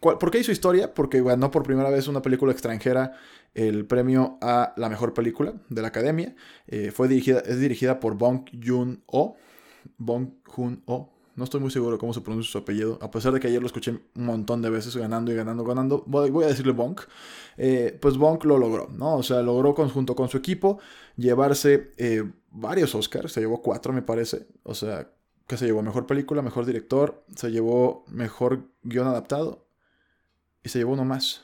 ¿Por 0.00 0.30
qué 0.30 0.38
hizo 0.38 0.50
historia? 0.50 0.94
Porque 0.94 1.22
ganó 1.22 1.50
por 1.50 1.62
primera 1.62 1.90
vez 1.90 2.08
una 2.08 2.22
película 2.22 2.52
extranjera 2.52 3.12
el 3.54 3.84
premio 3.86 4.38
a 4.40 4.72
la 4.76 4.88
mejor 4.88 5.12
película 5.12 5.54
de 5.68 5.82
la 5.82 5.88
academia. 5.88 6.34
Eh, 6.66 6.90
fue 6.90 7.06
dirigida, 7.06 7.40
es 7.40 7.60
dirigida 7.60 8.00
por 8.00 8.16
Bong 8.16 8.48
Joon-ho. 8.64 9.36
Bong 9.98 10.30
Joon-ho. 10.46 11.10
No 11.36 11.44
estoy 11.44 11.60
muy 11.60 11.70
seguro 11.70 11.98
cómo 11.98 12.12
se 12.14 12.22
pronuncia 12.22 12.50
su 12.50 12.58
apellido, 12.58 12.98
a 13.00 13.10
pesar 13.10 13.32
de 13.32 13.40
que 13.40 13.48
ayer 13.48 13.60
lo 13.60 13.66
escuché 13.66 13.92
un 13.92 14.24
montón 14.24 14.62
de 14.62 14.68
veces 14.68 14.96
ganando 14.96 15.32
y 15.32 15.34
ganando, 15.34 15.64
ganando. 15.64 16.02
Voy 16.06 16.44
a 16.44 16.48
decirle 16.48 16.72
Bong. 16.72 16.98
Eh, 17.56 17.96
pues 18.00 18.16
Bong 18.16 18.42
lo 18.44 18.58
logró, 18.58 18.88
¿no? 18.90 19.16
O 19.16 19.22
sea, 19.22 19.42
logró 19.42 19.74
junto 19.74 20.16
con 20.16 20.28
su 20.28 20.38
equipo 20.38 20.80
llevarse 21.16 21.92
eh, 21.98 22.24
varios 22.50 22.94
Oscars. 22.94 23.32
Se 23.32 23.40
llevó 23.40 23.62
cuatro, 23.62 23.92
me 23.92 24.02
parece. 24.02 24.46
O 24.62 24.74
sea, 24.74 25.10
que 25.46 25.56
se 25.56 25.66
llevó 25.66 25.82
mejor 25.82 26.06
película, 26.06 26.42
mejor 26.42 26.66
director, 26.66 27.24
se 27.34 27.50
llevó 27.50 28.04
mejor 28.08 28.68
guion 28.82 29.06
adaptado 29.06 29.69
y 30.62 30.68
se 30.68 30.78
llevó 30.78 30.92
uno 30.92 31.04
más. 31.04 31.42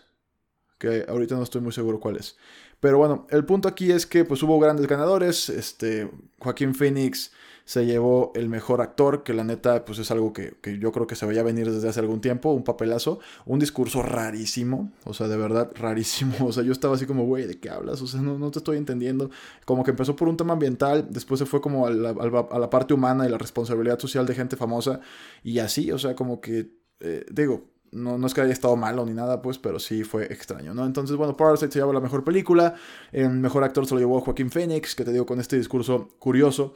que 0.78 1.06
ahorita 1.08 1.36
no 1.36 1.42
estoy 1.42 1.62
muy 1.62 1.72
seguro 1.72 2.00
cuál 2.00 2.16
es. 2.16 2.36
Pero 2.80 2.98
bueno, 2.98 3.26
el 3.30 3.44
punto 3.44 3.68
aquí 3.68 3.90
es 3.90 4.06
que 4.06 4.24
pues 4.24 4.42
hubo 4.42 4.60
grandes 4.60 4.86
ganadores. 4.86 5.48
Este, 5.48 6.10
Joaquín 6.38 6.74
Phoenix 6.74 7.32
se 7.66 7.84
llevó 7.84 8.30
el 8.36 8.48
mejor 8.48 8.80
actor, 8.80 9.24
que 9.24 9.34
la 9.34 9.42
neta 9.42 9.84
pues 9.84 9.98
es 9.98 10.12
algo 10.12 10.32
que, 10.32 10.54
yo 10.78 10.92
creo 10.92 11.08
que 11.08 11.16
se 11.16 11.26
veía 11.26 11.42
venir 11.42 11.68
desde 11.68 11.88
hace 11.88 11.98
algún 11.98 12.20
tiempo, 12.20 12.52
un 12.52 12.62
papelazo, 12.62 13.18
un 13.44 13.58
discurso 13.58 14.02
rarísimo, 14.02 14.92
o 15.02 15.12
sea, 15.12 15.26
de 15.26 15.36
verdad 15.36 15.72
rarísimo. 15.74 16.36
O 16.46 16.52
sea, 16.52 16.62
yo 16.62 16.70
estaba 16.70 16.94
así 16.94 17.06
como, 17.06 17.24
güey, 17.24 17.46
¿de 17.46 17.58
qué 17.58 17.70
hablas? 17.70 18.00
O 18.02 18.06
sea, 18.06 18.20
no, 18.20 18.38
no, 18.38 18.52
te 18.52 18.60
estoy 18.60 18.76
entendiendo. 18.76 19.30
Como 19.64 19.82
que 19.82 19.90
empezó 19.90 20.14
por 20.14 20.28
un 20.28 20.36
tema 20.36 20.52
ambiental, 20.52 21.08
después 21.10 21.40
se 21.40 21.46
fue 21.46 21.60
como 21.60 21.88
a 21.88 21.90
la, 21.90 22.10
a 22.10 22.58
la 22.58 22.70
parte 22.70 22.94
humana 22.94 23.26
y 23.26 23.30
la 23.30 23.38
responsabilidad 23.38 23.98
social 23.98 24.26
de 24.26 24.34
gente 24.36 24.56
famosa, 24.56 25.00
y 25.42 25.58
así, 25.58 25.90
o 25.90 25.98
sea, 25.98 26.14
como 26.14 26.40
que, 26.40 26.70
eh, 27.00 27.26
digo, 27.32 27.64
no, 27.92 28.18
no, 28.18 28.26
es 28.26 28.34
que 28.34 28.40
haya 28.40 28.52
estado 28.52 28.76
malo 28.76 29.04
ni 29.06 29.12
nada, 29.12 29.42
pues, 29.42 29.58
pero 29.58 29.78
sí 29.78 30.04
fue 30.04 30.24
extraño, 30.24 30.74
¿no? 30.74 30.84
Entonces, 30.84 31.16
bueno, 31.16 31.36
Parasite 31.36 31.72
se 31.72 31.78
llevó 31.78 31.92
la 31.92 32.00
mejor 32.00 32.24
película. 32.24 32.74
El 33.12 33.30
mejor 33.30 33.64
actor 33.64 33.86
se 33.86 33.94
lo 33.94 34.00
llevó 34.00 34.20
Joaquín 34.20 34.50
Phoenix, 34.50 34.94
que 34.94 35.04
te 35.04 35.12
digo 35.12 35.26
con 35.26 35.40
este 35.40 35.56
discurso 35.56 36.10
curioso. 36.18 36.74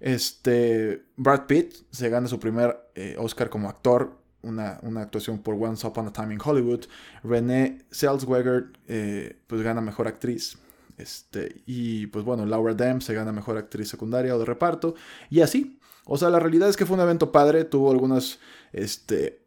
Este, 0.00 1.04
Brad 1.16 1.46
Pitt 1.46 1.74
se 1.90 2.08
gana 2.08 2.28
su 2.28 2.38
primer 2.38 2.90
eh, 2.94 3.16
Oscar 3.18 3.48
como 3.48 3.68
actor. 3.68 4.18
Una, 4.40 4.78
actuación 5.00 5.40
por 5.40 5.54
Once 5.54 5.86
Upon 5.86 6.06
a 6.06 6.12
Time 6.12 6.34
in 6.34 6.40
Hollywood. 6.42 6.84
Renee 7.24 7.78
Zellweger 7.92 8.72
eh, 8.86 9.40
pues 9.46 9.62
gana 9.62 9.80
mejor 9.80 10.06
actriz. 10.06 10.58
Este, 10.96 11.62
y 11.66 12.06
pues 12.08 12.24
bueno, 12.24 12.44
Laura 12.46 12.74
Dern 12.74 13.00
se 13.00 13.14
gana 13.14 13.32
mejor 13.32 13.56
actriz 13.56 13.88
secundaria 13.88 14.34
o 14.34 14.38
de 14.38 14.44
reparto. 14.44 14.94
Y 15.30 15.40
así. 15.40 15.78
O 16.04 16.16
sea, 16.16 16.30
la 16.30 16.38
realidad 16.38 16.68
es 16.68 16.76
que 16.76 16.86
fue 16.86 16.96
un 16.96 17.02
evento 17.02 17.32
padre. 17.32 17.64
Tuvo 17.64 17.90
algunas 17.90 18.38
este, 18.72 19.42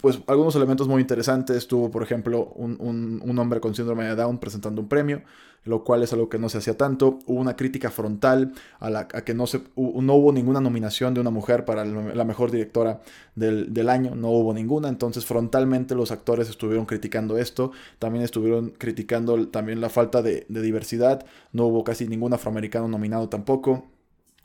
pues 0.00 0.20
algunos 0.28 0.54
elementos 0.54 0.88
muy 0.88 1.00
interesantes. 1.00 1.66
Tuvo, 1.66 1.90
por 1.90 2.02
ejemplo, 2.02 2.52
un, 2.54 3.38
hombre 3.38 3.60
con 3.60 3.74
síndrome 3.74 4.04
de 4.04 4.14
Down 4.14 4.38
presentando 4.38 4.80
un 4.80 4.88
premio, 4.88 5.22
lo 5.64 5.82
cual 5.82 6.02
es 6.02 6.12
algo 6.12 6.28
que 6.28 6.38
no 6.38 6.48
se 6.48 6.58
hacía 6.58 6.76
tanto. 6.76 7.18
Hubo 7.26 7.40
una 7.40 7.56
crítica 7.56 7.90
frontal 7.90 8.52
a, 8.78 8.90
la, 8.90 9.08
que 9.08 9.34
no, 9.34 9.46
se, 9.46 9.58
no 9.76 10.14
hubo 10.14 10.32
ninguna 10.32 10.60
nominación 10.60 11.14
de 11.14 11.20
una 11.20 11.30
mujer 11.30 11.64
para 11.64 11.84
la 11.84 12.24
mejor 12.24 12.52
directora 12.52 13.00
del, 13.34 13.88
año, 13.88 14.14
no 14.14 14.30
hubo 14.30 14.54
ninguna. 14.54 14.88
Entonces, 14.88 15.26
frontalmente 15.26 15.96
los 15.96 16.12
actores 16.12 16.48
estuvieron 16.48 16.86
criticando 16.86 17.36
esto. 17.36 17.72
También 17.98 18.24
estuvieron 18.24 18.70
criticando 18.70 19.48
también 19.48 19.80
la 19.80 19.90
falta 19.90 20.22
de 20.22 20.46
diversidad. 20.48 21.26
No 21.52 21.66
hubo 21.66 21.82
casi 21.82 22.06
ningún 22.06 22.32
afroamericano 22.32 22.86
nominado 22.86 23.28
tampoco. 23.28 23.84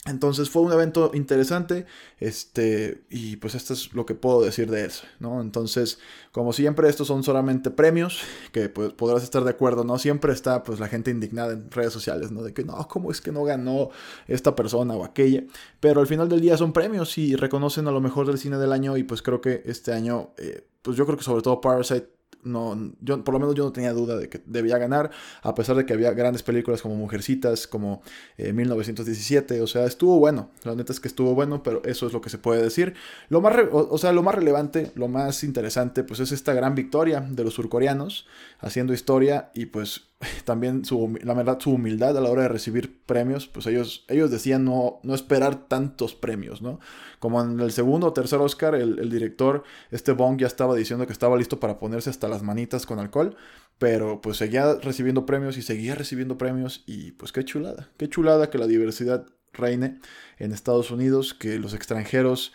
Entonces 0.05 0.49
fue 0.49 0.63
un 0.63 0.73
evento 0.73 1.11
interesante, 1.13 1.85
este, 2.19 3.05
y 3.09 3.37
pues 3.37 3.55
esto 3.55 3.71
es 3.71 3.93
lo 3.93 4.05
que 4.05 4.15
puedo 4.15 4.41
decir 4.41 4.69
de 4.69 4.83
eso, 4.83 5.05
¿no? 5.19 5.39
Entonces, 5.39 5.97
como 6.33 6.51
siempre, 6.51 6.89
estos 6.89 7.07
son 7.07 7.23
solamente 7.23 7.71
premios, 7.71 8.19
que 8.51 8.67
pues 8.67 8.91
podrás 8.91 9.23
estar 9.23 9.45
de 9.45 9.51
acuerdo, 9.51 9.85
¿no? 9.85 9.97
Siempre 9.97 10.33
está 10.33 10.63
pues 10.63 10.81
la 10.81 10.89
gente 10.89 11.09
indignada 11.09 11.53
en 11.53 11.71
redes 11.71 11.93
sociales, 11.93 12.31
¿no? 12.31 12.43
De 12.43 12.53
que 12.53 12.65
no, 12.65 12.85
¿cómo 12.89 13.11
es 13.11 13.21
que 13.21 13.31
no 13.31 13.45
ganó 13.45 13.91
esta 14.27 14.57
persona 14.57 14.93
o 14.93 15.05
aquella? 15.05 15.45
Pero 15.79 16.01
al 16.01 16.07
final 16.07 16.27
del 16.27 16.41
día 16.41 16.57
son 16.57 16.73
premios 16.73 17.17
y 17.17 17.37
reconocen 17.37 17.87
a 17.87 17.91
lo 17.91 18.01
mejor 18.01 18.27
del 18.27 18.37
cine 18.37 18.57
del 18.57 18.73
año 18.73 18.97
y 18.97 19.03
pues 19.03 19.21
creo 19.21 19.39
que 19.39 19.63
este 19.65 19.93
año, 19.93 20.31
eh, 20.37 20.67
pues 20.81 20.97
yo 20.97 21.05
creo 21.05 21.17
que 21.17 21.23
sobre 21.23 21.43
todo 21.43 21.61
Parasite 21.61 22.09
no, 22.43 22.93
yo, 23.01 23.23
por 23.23 23.33
lo 23.33 23.39
menos 23.39 23.55
yo 23.55 23.63
no 23.63 23.71
tenía 23.71 23.93
duda 23.93 24.17
de 24.17 24.29
que 24.29 24.41
debía 24.45 24.77
ganar, 24.77 25.11
a 25.41 25.55
pesar 25.55 25.75
de 25.75 25.85
que 25.85 25.93
había 25.93 26.11
grandes 26.11 26.43
películas 26.43 26.81
como 26.81 26.95
Mujercitas, 26.95 27.67
como 27.67 28.01
1917, 28.37 29.57
eh, 29.57 29.61
o 29.61 29.67
sea, 29.67 29.85
estuvo 29.85 30.19
bueno, 30.19 30.51
la 30.63 30.75
neta 30.75 30.93
es 30.93 30.99
que 30.99 31.07
estuvo 31.07 31.35
bueno, 31.35 31.63
pero 31.63 31.81
eso 31.85 32.07
es 32.07 32.13
lo 32.13 32.21
que 32.21 32.29
se 32.29 32.37
puede 32.37 32.61
decir. 32.61 32.93
Lo 33.29 33.41
más, 33.41 33.55
o, 33.71 33.97
sea, 33.97 34.11
lo 34.11 34.23
más 34.23 34.35
relevante, 34.35 34.91
lo 34.95 35.07
más 35.07 35.43
interesante, 35.43 36.03
pues 36.03 36.19
es 36.19 36.31
esta 36.31 36.53
gran 36.53 36.75
victoria 36.75 37.21
de 37.21 37.43
los 37.43 37.53
surcoreanos, 37.53 38.27
haciendo 38.59 38.93
historia 38.93 39.51
y 39.53 39.67
pues 39.67 40.12
también 40.45 40.85
su, 40.85 41.17
la 41.23 41.33
verdad, 41.33 41.59
su 41.59 41.71
humildad 41.71 42.17
a 42.17 42.21
la 42.21 42.29
hora 42.29 42.43
de 42.43 42.47
recibir 42.49 43.03
premios, 43.05 43.47
pues 43.47 43.67
ellos, 43.67 44.05
ellos 44.07 44.31
decían 44.31 44.65
no, 44.65 44.99
no 45.03 45.15
esperar 45.15 45.67
tantos 45.67 46.15
premios, 46.15 46.61
¿no? 46.61 46.79
Como 47.19 47.41
en 47.41 47.59
el 47.59 47.71
segundo 47.71 48.07
o 48.07 48.13
tercer 48.13 48.39
Oscar, 48.39 48.75
el, 48.75 49.09
director, 49.09 49.63
este 49.91 50.11
Bong, 50.11 50.39
ya 50.39 50.47
estaba 50.47 50.75
diciendo 50.75 51.05
que 51.07 51.13
estaba 51.13 51.37
listo 51.37 51.59
para 51.59 51.79
ponerse 51.79 52.09
hasta 52.09 52.27
las 52.27 52.43
manitas 52.43 52.85
con 52.85 52.99
alcohol, 52.99 53.35
pero 53.77 54.21
pues 54.21 54.37
seguía 54.37 54.75
recibiendo 54.75 55.25
premios 55.25 55.57
y 55.57 55.61
seguía 55.61 55.95
recibiendo 55.95 56.37
premios 56.37 56.83
y 56.85 57.11
pues 57.11 57.31
qué 57.31 57.43
chulada, 57.45 57.89
qué 57.97 58.09
chulada 58.09 58.49
que 58.49 58.57
la 58.57 58.67
diversidad 58.67 59.25
reine 59.53 59.99
en 60.37 60.51
Estados 60.51 60.91
Unidos, 60.91 61.33
que 61.33 61.59
los 61.59 61.73
extranjeros 61.73 62.53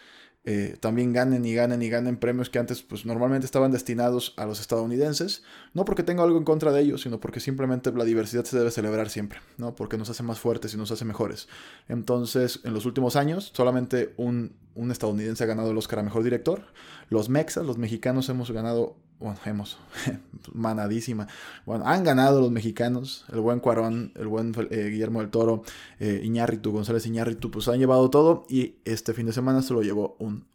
eh, 0.51 0.79
también 0.81 1.13
ganen 1.13 1.45
y 1.45 1.53
ganen 1.53 1.83
y 1.83 1.91
ganen 1.91 2.17
premios 2.17 2.49
que 2.49 2.59
antes 2.59 2.81
pues 2.81 3.05
normalmente 3.05 3.45
estaban 3.45 3.71
destinados 3.71 4.33
a 4.39 4.47
los 4.47 4.61
estadounidenses, 4.61 5.43
no 5.75 5.85
porque 5.85 6.03
tengo 6.03 6.23
algo 6.23 6.39
en 6.39 6.45
contra 6.45 6.73
de 6.73 6.81
ellos, 6.81 7.03
sino 7.03 7.21
porque 7.21 7.39
simplemente 7.39 7.93
la 7.93 8.05
diversidad 8.05 8.45
se 8.45 8.57
debe 8.57 8.71
celebrar 8.71 9.11
siempre, 9.11 9.41
¿no? 9.59 9.75
Porque 9.75 9.99
nos 9.99 10.09
hace 10.09 10.23
más 10.23 10.41
fuertes 10.41 10.73
y 10.73 10.79
nos 10.79 10.91
hace 10.91 11.05
mejores. 11.05 11.49
Entonces, 11.87 12.61
en 12.65 12.73
los 12.73 12.87
últimos 12.87 13.15
años, 13.15 13.53
solamente 13.55 14.15
un, 14.17 14.55
un 14.75 14.91
estadounidense 14.91 15.45
ha 15.45 15.47
ganado 15.47 15.71
el 15.71 15.77
Oscar 15.77 15.99
a 15.99 16.03
Mejor 16.03 16.23
Director. 16.23 16.63
Los 17.11 17.29
mexas, 17.29 17.67
los 17.67 17.77
mexicanos 17.77 18.31
hemos 18.31 18.51
ganado 18.51 18.97
bueno, 19.19 19.39
hemos, 19.45 19.79
manadísima. 20.53 21.27
Bueno, 21.67 21.87
han 21.87 22.05
ganado 22.05 22.41
los 22.41 22.51
mexicanos, 22.51 23.25
el 23.33 23.41
buen 23.41 23.61
Cuarón, 23.61 24.13
el 24.15 24.29
buen 24.29 24.55
eh, 24.71 24.89
Guillermo 24.91 25.21
del 25.21 25.31
Toro, 25.31 25.63
eh, 25.99 26.21
Iñárritu, 26.25 26.71
González 26.71 27.05
Iñárritu, 27.07 27.51
pues 27.51 27.69
han 27.69 27.79
llevado 27.79 28.11
todo 28.11 28.47
y 28.49 28.77
este 28.85 29.15
fin 29.15 29.27
de 29.27 29.33
semana 29.33 29.63
se 29.63 29.75
lo 29.75 29.83
llevó 29.83 30.17
un 30.19 30.47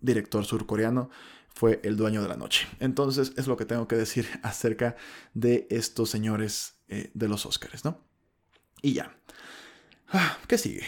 director 0.00 0.44
surcoreano, 0.44 1.10
fue 1.54 1.80
el 1.82 1.96
dueño 1.96 2.22
de 2.22 2.28
la 2.28 2.36
noche. 2.36 2.66
Entonces 2.80 3.32
es 3.36 3.46
lo 3.46 3.56
que 3.56 3.64
tengo 3.64 3.88
que 3.88 3.96
decir 3.96 4.26
acerca 4.42 4.96
de 5.34 5.66
estos 5.70 6.10
señores 6.10 6.74
eh, 6.88 7.10
de 7.14 7.28
los 7.28 7.46
Oscars, 7.46 7.84
¿no? 7.84 7.98
Y 8.82 8.94
ya. 8.94 9.16
Ah, 10.08 10.38
¿Qué 10.46 10.58
sigue? 10.58 10.84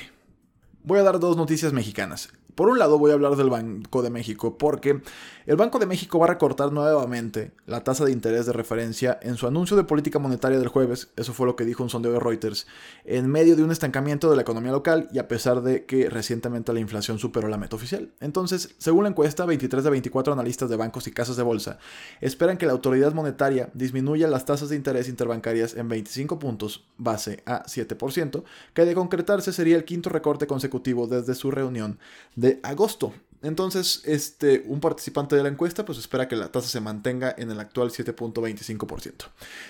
Voy 0.82 0.98
a 0.98 1.02
dar 1.02 1.18
dos 1.18 1.36
noticias 1.36 1.72
mexicanas. 1.72 2.30
Por 2.54 2.68
un 2.68 2.78
lado 2.78 2.98
voy 2.98 3.10
a 3.10 3.14
hablar 3.14 3.36
del 3.36 3.50
Banco 3.50 4.02
de 4.02 4.10
México 4.10 4.56
porque 4.56 5.00
el 5.46 5.56
Banco 5.56 5.78
de 5.78 5.86
México 5.86 6.18
va 6.18 6.26
a 6.26 6.28
recortar 6.28 6.72
nuevamente 6.72 7.52
la 7.66 7.82
tasa 7.82 8.04
de 8.04 8.12
interés 8.12 8.46
de 8.46 8.52
referencia 8.52 9.18
en 9.22 9.36
su 9.36 9.46
anuncio 9.46 9.76
de 9.76 9.84
política 9.84 10.18
monetaria 10.18 10.58
del 10.58 10.68
jueves, 10.68 11.10
eso 11.16 11.32
fue 11.32 11.46
lo 11.46 11.56
que 11.56 11.64
dijo 11.64 11.82
un 11.82 11.90
sondeo 11.90 12.12
de 12.12 12.20
Reuters, 12.20 12.66
en 13.04 13.28
medio 13.28 13.56
de 13.56 13.64
un 13.64 13.70
estancamiento 13.70 14.30
de 14.30 14.36
la 14.36 14.42
economía 14.42 14.72
local 14.72 15.08
y 15.12 15.18
a 15.18 15.28
pesar 15.28 15.62
de 15.62 15.84
que 15.84 16.08
recientemente 16.08 16.72
la 16.72 16.80
inflación 16.80 17.18
superó 17.18 17.48
la 17.48 17.58
meta 17.58 17.76
oficial. 17.76 18.12
Entonces, 18.20 18.74
según 18.78 19.04
la 19.04 19.10
encuesta, 19.10 19.44
23 19.44 19.84
de 19.84 19.90
24 19.90 20.32
analistas 20.32 20.70
de 20.70 20.76
bancos 20.76 21.06
y 21.06 21.12
casas 21.12 21.36
de 21.36 21.42
bolsa 21.42 21.78
esperan 22.20 22.56
que 22.56 22.66
la 22.66 22.72
autoridad 22.72 23.12
monetaria 23.12 23.70
disminuya 23.74 24.28
las 24.28 24.44
tasas 24.44 24.68
de 24.68 24.76
interés 24.76 25.08
interbancarias 25.08 25.74
en 25.74 25.88
25 25.88 26.38
puntos 26.38 26.86
base 26.96 27.42
a 27.46 27.64
7%, 27.64 28.44
que 28.72 28.84
de 28.84 28.94
concretarse 28.94 29.52
sería 29.52 29.76
el 29.76 29.84
quinto 29.84 30.08
recorte 30.10 30.46
consecutivo 30.46 31.06
desde 31.06 31.34
su 31.34 31.50
reunión 31.50 31.98
de 32.36 32.43
agosto. 32.62 33.12
Entonces, 33.44 34.00
este, 34.06 34.64
un 34.66 34.80
participante 34.80 35.36
de 35.36 35.42
la 35.42 35.50
encuesta 35.50 35.84
pues 35.84 35.98
espera 35.98 36.28
que 36.28 36.34
la 36.34 36.50
tasa 36.50 36.66
se 36.66 36.80
mantenga 36.80 37.34
en 37.36 37.50
el 37.50 37.60
actual 37.60 37.90
7.25%. 37.90 39.26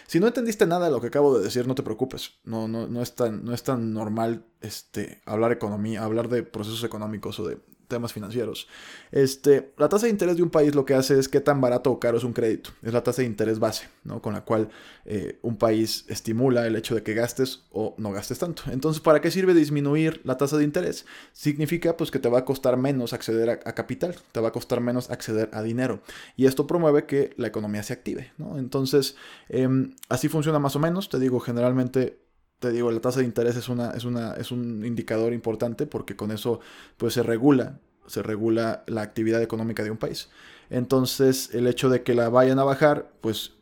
Si 0.06 0.20
no 0.20 0.28
entendiste 0.28 0.64
nada 0.64 0.86
de 0.86 0.92
lo 0.92 1.00
que 1.00 1.08
acabo 1.08 1.36
de 1.36 1.44
decir, 1.44 1.66
no 1.66 1.74
te 1.74 1.82
preocupes. 1.82 2.34
No, 2.44 2.68
no, 2.68 2.86
no, 2.86 3.02
es, 3.02 3.16
tan, 3.16 3.44
no 3.44 3.52
es 3.52 3.64
tan 3.64 3.92
normal 3.92 4.44
este, 4.60 5.20
hablar 5.26 5.50
economía, 5.50 6.04
hablar 6.04 6.28
de 6.28 6.44
procesos 6.44 6.84
económicos 6.84 7.40
o 7.40 7.48
de, 7.48 7.58
temas 7.94 8.12
financieros. 8.12 8.66
Este, 9.12 9.72
la 9.78 9.88
tasa 9.88 10.06
de 10.06 10.10
interés 10.10 10.36
de 10.36 10.42
un 10.42 10.50
país 10.50 10.74
lo 10.74 10.84
que 10.84 10.94
hace 10.94 11.16
es 11.16 11.28
qué 11.28 11.40
tan 11.40 11.60
barato 11.60 11.92
o 11.92 12.00
caro 12.00 12.18
es 12.18 12.24
un 12.24 12.32
crédito. 12.32 12.70
Es 12.82 12.92
la 12.92 13.04
tasa 13.04 13.22
de 13.22 13.26
interés 13.26 13.60
base, 13.60 13.88
¿no? 14.02 14.20
Con 14.20 14.34
la 14.34 14.44
cual 14.44 14.68
eh, 15.04 15.38
un 15.42 15.56
país 15.56 16.04
estimula 16.08 16.66
el 16.66 16.74
hecho 16.74 16.96
de 16.96 17.04
que 17.04 17.14
gastes 17.14 17.62
o 17.70 17.94
no 17.98 18.10
gastes 18.10 18.40
tanto. 18.40 18.64
Entonces, 18.72 19.00
¿para 19.00 19.20
qué 19.20 19.30
sirve 19.30 19.54
disminuir 19.54 20.20
la 20.24 20.36
tasa 20.36 20.56
de 20.56 20.64
interés? 20.64 21.06
Significa 21.32 21.96
pues 21.96 22.10
que 22.10 22.18
te 22.18 22.28
va 22.28 22.40
a 22.40 22.44
costar 22.44 22.76
menos 22.76 23.12
acceder 23.12 23.48
a, 23.50 23.74
capital, 23.74 24.16
te 24.32 24.40
va 24.40 24.48
a 24.48 24.52
costar 24.52 24.80
menos 24.80 25.10
acceder 25.10 25.50
a 25.52 25.62
dinero. 25.62 26.00
Y 26.36 26.46
esto 26.46 26.66
promueve 26.66 27.06
que 27.06 27.32
la 27.36 27.46
economía 27.46 27.84
se 27.84 27.92
active. 27.92 28.32
Entonces, 28.56 29.14
em, 29.48 29.94
así 30.08 30.28
funciona 30.28 30.58
más 30.58 30.74
o 30.74 30.80
menos. 30.80 31.08
Te 31.08 31.20
digo, 31.20 31.38
generalmente 31.38 32.23
te 32.64 32.72
digo, 32.72 32.90
la 32.90 33.00
tasa 33.00 33.20
de 33.20 33.26
interés 33.26 33.56
es, 33.56 33.68
una, 33.68 33.90
es, 33.90 34.04
una, 34.04 34.32
es 34.34 34.50
un 34.50 34.84
indicador 34.86 35.34
importante 35.34 35.86
porque 35.86 36.16
con 36.16 36.30
eso 36.30 36.60
pues 36.96 37.12
se 37.12 37.22
regula, 37.22 37.78
se 38.06 38.22
regula 38.22 38.84
la 38.86 39.02
actividad 39.02 39.42
económica 39.42 39.84
de 39.84 39.90
un 39.90 39.98
país. 39.98 40.30
Entonces, 40.70 41.50
el 41.54 41.66
hecho 41.66 41.90
de 41.90 42.02
que 42.02 42.14
la 42.14 42.30
vayan 42.30 42.58
a 42.58 42.64
bajar, 42.64 43.12
pues 43.20 43.52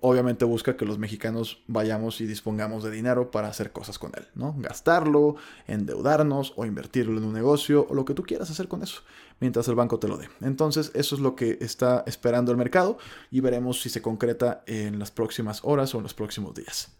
obviamente 0.00 0.44
busca 0.44 0.76
que 0.76 0.84
los 0.84 0.98
mexicanos 0.98 1.62
vayamos 1.66 2.20
y 2.20 2.26
dispongamos 2.26 2.84
de 2.84 2.90
dinero 2.90 3.30
para 3.30 3.48
hacer 3.48 3.72
cosas 3.72 3.98
con 3.98 4.12
él, 4.14 4.26
¿no? 4.34 4.54
Gastarlo, 4.58 5.36
endeudarnos 5.66 6.52
o 6.56 6.66
invertirlo 6.66 7.16
en 7.16 7.24
un 7.24 7.32
negocio 7.32 7.86
o 7.88 7.94
lo 7.94 8.04
que 8.04 8.12
tú 8.12 8.24
quieras 8.24 8.50
hacer 8.50 8.68
con 8.68 8.82
eso, 8.82 9.00
mientras 9.40 9.66
el 9.68 9.74
banco 9.74 9.98
te 9.98 10.06
lo 10.06 10.18
dé. 10.18 10.28
Entonces, 10.42 10.92
eso 10.94 11.14
es 11.14 11.22
lo 11.22 11.34
que 11.34 11.56
está 11.62 12.04
esperando 12.06 12.52
el 12.52 12.58
mercado 12.58 12.98
y 13.30 13.40
veremos 13.40 13.80
si 13.80 13.88
se 13.88 14.02
concreta 14.02 14.62
en 14.66 14.98
las 14.98 15.10
próximas 15.10 15.60
horas 15.64 15.94
o 15.94 15.96
en 15.96 16.02
los 16.02 16.12
próximos 16.12 16.54
días. 16.54 16.90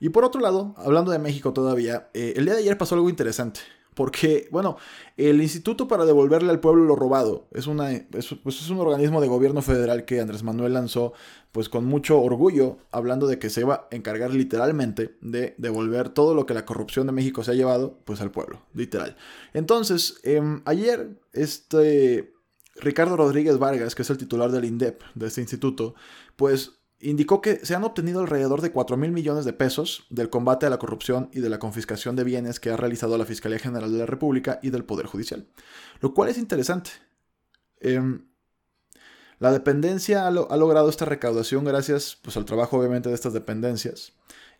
Y 0.00 0.10
por 0.10 0.24
otro 0.24 0.40
lado, 0.40 0.74
hablando 0.76 1.10
de 1.10 1.18
México 1.18 1.52
todavía, 1.52 2.08
eh, 2.14 2.34
el 2.36 2.44
día 2.44 2.54
de 2.54 2.60
ayer 2.60 2.78
pasó 2.78 2.94
algo 2.94 3.08
interesante. 3.08 3.60
Porque, 3.94 4.48
bueno, 4.50 4.76
el 5.16 5.40
Instituto 5.40 5.86
para 5.86 6.04
devolverle 6.04 6.50
al 6.50 6.58
pueblo 6.58 6.84
lo 6.84 6.96
robado 6.96 7.46
es, 7.52 7.66
pues 8.42 8.60
es 8.60 8.68
un 8.68 8.80
organismo 8.80 9.20
de 9.20 9.28
gobierno 9.28 9.62
federal 9.62 10.04
que 10.04 10.20
Andrés 10.20 10.42
Manuel 10.42 10.74
lanzó 10.74 11.12
pues 11.52 11.68
con 11.68 11.84
mucho 11.84 12.20
orgullo, 12.20 12.78
hablando 12.90 13.28
de 13.28 13.38
que 13.38 13.48
se 13.50 13.60
iba 13.60 13.86
a 13.90 13.94
encargar 13.94 14.32
literalmente 14.32 15.16
de 15.20 15.54
devolver 15.58 16.08
todo 16.08 16.34
lo 16.34 16.46
que 16.46 16.54
la 16.54 16.66
corrupción 16.66 17.06
de 17.06 17.12
México 17.12 17.44
se 17.44 17.52
ha 17.52 17.54
llevado 17.54 18.00
pues 18.04 18.20
al 18.20 18.32
pueblo, 18.32 18.62
literal. 18.74 19.16
Entonces, 19.52 20.18
em, 20.24 20.62
ayer 20.64 21.20
este 21.32 22.34
Ricardo 22.74 23.16
Rodríguez 23.16 23.58
Vargas, 23.58 23.94
que 23.94 24.02
es 24.02 24.10
el 24.10 24.18
titular 24.18 24.50
del 24.50 24.64
INDEP, 24.64 25.00
de 25.14 25.28
este 25.28 25.40
instituto, 25.40 25.94
pues 26.34 26.80
indicó 27.00 27.40
que 27.40 27.64
se 27.64 27.74
han 27.74 27.84
obtenido 27.84 28.20
alrededor 28.20 28.60
de 28.60 28.72
4 28.72 28.96
mil 28.96 29.12
millones 29.12 29.44
de 29.44 29.52
pesos 29.52 30.06
del 30.10 30.30
combate 30.30 30.66
a 30.66 30.70
la 30.70 30.78
corrupción 30.78 31.28
y 31.32 31.40
de 31.40 31.48
la 31.48 31.58
confiscación 31.58 32.16
de 32.16 32.24
bienes 32.24 32.60
que 32.60 32.70
ha 32.70 32.76
realizado 32.76 33.18
la 33.18 33.26
Fiscalía 33.26 33.58
General 33.58 33.92
de 33.92 33.98
la 33.98 34.06
República 34.06 34.58
y 34.62 34.70
del 34.70 34.84
Poder 34.84 35.06
Judicial. 35.06 35.46
Lo 36.00 36.14
cual 36.14 36.30
es 36.30 36.38
interesante. 36.38 36.90
Em, 37.80 38.26
la 39.38 39.52
dependencia 39.52 40.26
ha, 40.26 40.30
logrado 40.30 40.88
esta 40.88 41.04
recaudación 41.04 41.64
gracias 41.64 42.18
pues, 42.22 42.36
al 42.36 42.44
trabajo 42.44 42.78
obviamente 42.78 43.08
de 43.08 43.14
estas 43.14 43.32
dependencias. 43.32 44.14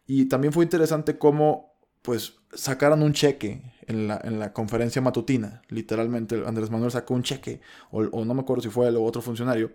Y 0.07 0.27
también 0.27 0.53
fue 0.53 0.65
interesante 0.65 1.19
cómo 1.19 1.73
pues 2.03 2.35
sacaron 2.53 3.03
un 3.03 3.15
cheque 3.15 3.63
en 3.87 4.09
la, 4.09 4.53
conferencia 4.53 5.01
matutina. 5.01 5.63
Literalmente 5.69 6.43
Andrés 6.47 6.71
Manuel 6.71 6.91
sacó 6.91 7.15
un 7.15 7.23
cheque, 7.23 7.63
o, 7.91 8.03
o 8.03 8.25
no 8.27 8.35
me 8.35 8.43
acuerdo 8.43 8.63
si 8.63 8.69
fue 8.69 8.95
o 8.95 9.03
otro 9.03 9.23
funcionario, 9.23 9.73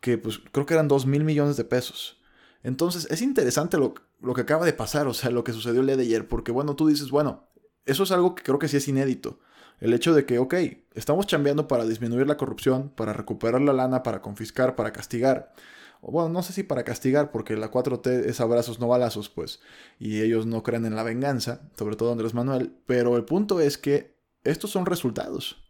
que 0.00 0.18
pues 0.18 0.40
creo 0.52 0.66
que 0.66 0.74
eran 0.74 0.88
2 0.88 1.06
mil 1.06 1.24
millones 1.24 1.56
de 1.56 1.64
pesos. 1.64 2.20
Entonces 2.62 3.06
es 3.10 3.22
interesante 3.22 3.78
lo, 3.78 3.94
lo, 4.20 4.34
que 4.34 4.42
acaba 4.42 4.66
de 4.66 4.72
pasar, 4.72 5.06
o 5.06 5.14
sea, 5.14 5.30
lo 5.30 5.44
que 5.44 5.52
sucedió 5.52 5.80
el 5.80 5.86
día 5.86 5.96
de 5.96 6.04
ayer, 6.04 6.28
porque 6.28 6.52
bueno, 6.52 6.76
tú 6.76 6.88
dices, 6.88 7.10
bueno, 7.10 7.48
eso 7.86 8.02
es 8.02 8.12
algo 8.12 8.34
que 8.34 8.42
creo 8.42 8.58
que 8.58 8.68
sí 8.68 8.76
es 8.76 8.88
inédito. 8.88 9.40
El 9.80 9.94
hecho 9.94 10.14
de 10.14 10.26
que, 10.26 10.38
ok, 10.38 10.54
estamos 10.94 11.26
chambeando 11.26 11.66
para 11.66 11.86
disminuir 11.86 12.26
la 12.26 12.36
corrupción, 12.36 12.90
para 12.90 13.14
recuperar 13.14 13.62
la 13.62 13.72
lana, 13.72 14.02
para 14.02 14.20
confiscar, 14.20 14.76
para 14.76 14.92
castigar. 14.92 15.54
O 16.02 16.12
bueno, 16.12 16.28
no 16.28 16.42
sé 16.42 16.52
si 16.52 16.62
para 16.62 16.84
castigar, 16.84 17.30
porque 17.30 17.56
la 17.56 17.70
4T 17.70 18.26
es 18.26 18.40
abrazos, 18.40 18.78
no 18.78 18.88
balazos, 18.88 19.28
pues, 19.28 19.60
y 19.98 20.20
ellos 20.20 20.46
no 20.46 20.62
creen 20.62 20.86
en 20.86 20.96
la 20.96 21.02
venganza, 21.02 21.62
sobre 21.78 21.96
todo 21.96 22.12
Andrés 22.12 22.34
Manuel, 22.34 22.74
pero 22.86 23.16
el 23.16 23.24
punto 23.24 23.60
es 23.60 23.78
que 23.78 24.16
estos 24.44 24.70
son 24.70 24.86
resultados. 24.86 25.69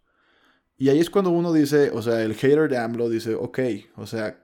Y 0.80 0.88
ahí 0.88 0.98
es 0.98 1.10
cuando 1.10 1.28
uno 1.28 1.52
dice, 1.52 1.90
o 1.90 2.00
sea, 2.00 2.22
el 2.22 2.34
hater 2.34 2.66
de 2.70 2.78
AMLO 2.78 3.10
dice, 3.10 3.34
ok, 3.34 3.58
o 3.96 4.06
sea, 4.06 4.42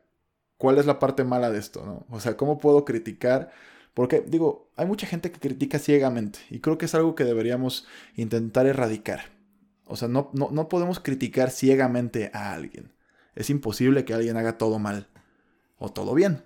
¿cuál 0.59 0.76
es 0.76 0.85
la 0.85 0.99
parte 0.99 1.25
mala 1.25 1.50
de 1.50 1.59
esto? 1.59 1.83
No? 1.87 2.05
O 2.14 2.21
sea, 2.21 2.37
¿cómo 2.37 2.59
puedo 2.59 2.85
criticar? 2.85 3.50
Porque, 3.95 4.21
digo, 4.21 4.71
hay 4.76 4.85
mucha 4.85 5.07
gente 5.07 5.33
que 5.33 5.40
critica 5.40 5.78
ciegamente 5.78 6.40
y 6.50 6.61
creo 6.61 6.76
que 6.76 6.85
es 6.85 6.95
algo 6.95 7.14
que 7.14 7.25
deberíamos 7.25 7.87
intentar 8.16 8.66
erradicar. 8.66 9.31
O 9.87 9.97
sea, 9.97 10.09
no, 10.09 10.28
no, 10.35 10.50
no 10.52 10.69
podemos 10.69 11.00
criticar 11.00 11.50
ciegamente 11.50 12.31
a 12.35 12.52
alguien. 12.52 12.93
Es 13.35 13.49
imposible 13.49 14.05
que 14.05 14.12
alguien 14.12 14.37
haga 14.37 14.59
todo 14.59 14.78
mal 14.78 15.09
o 15.78 15.90
todo 15.90 16.12
bien. 16.12 16.45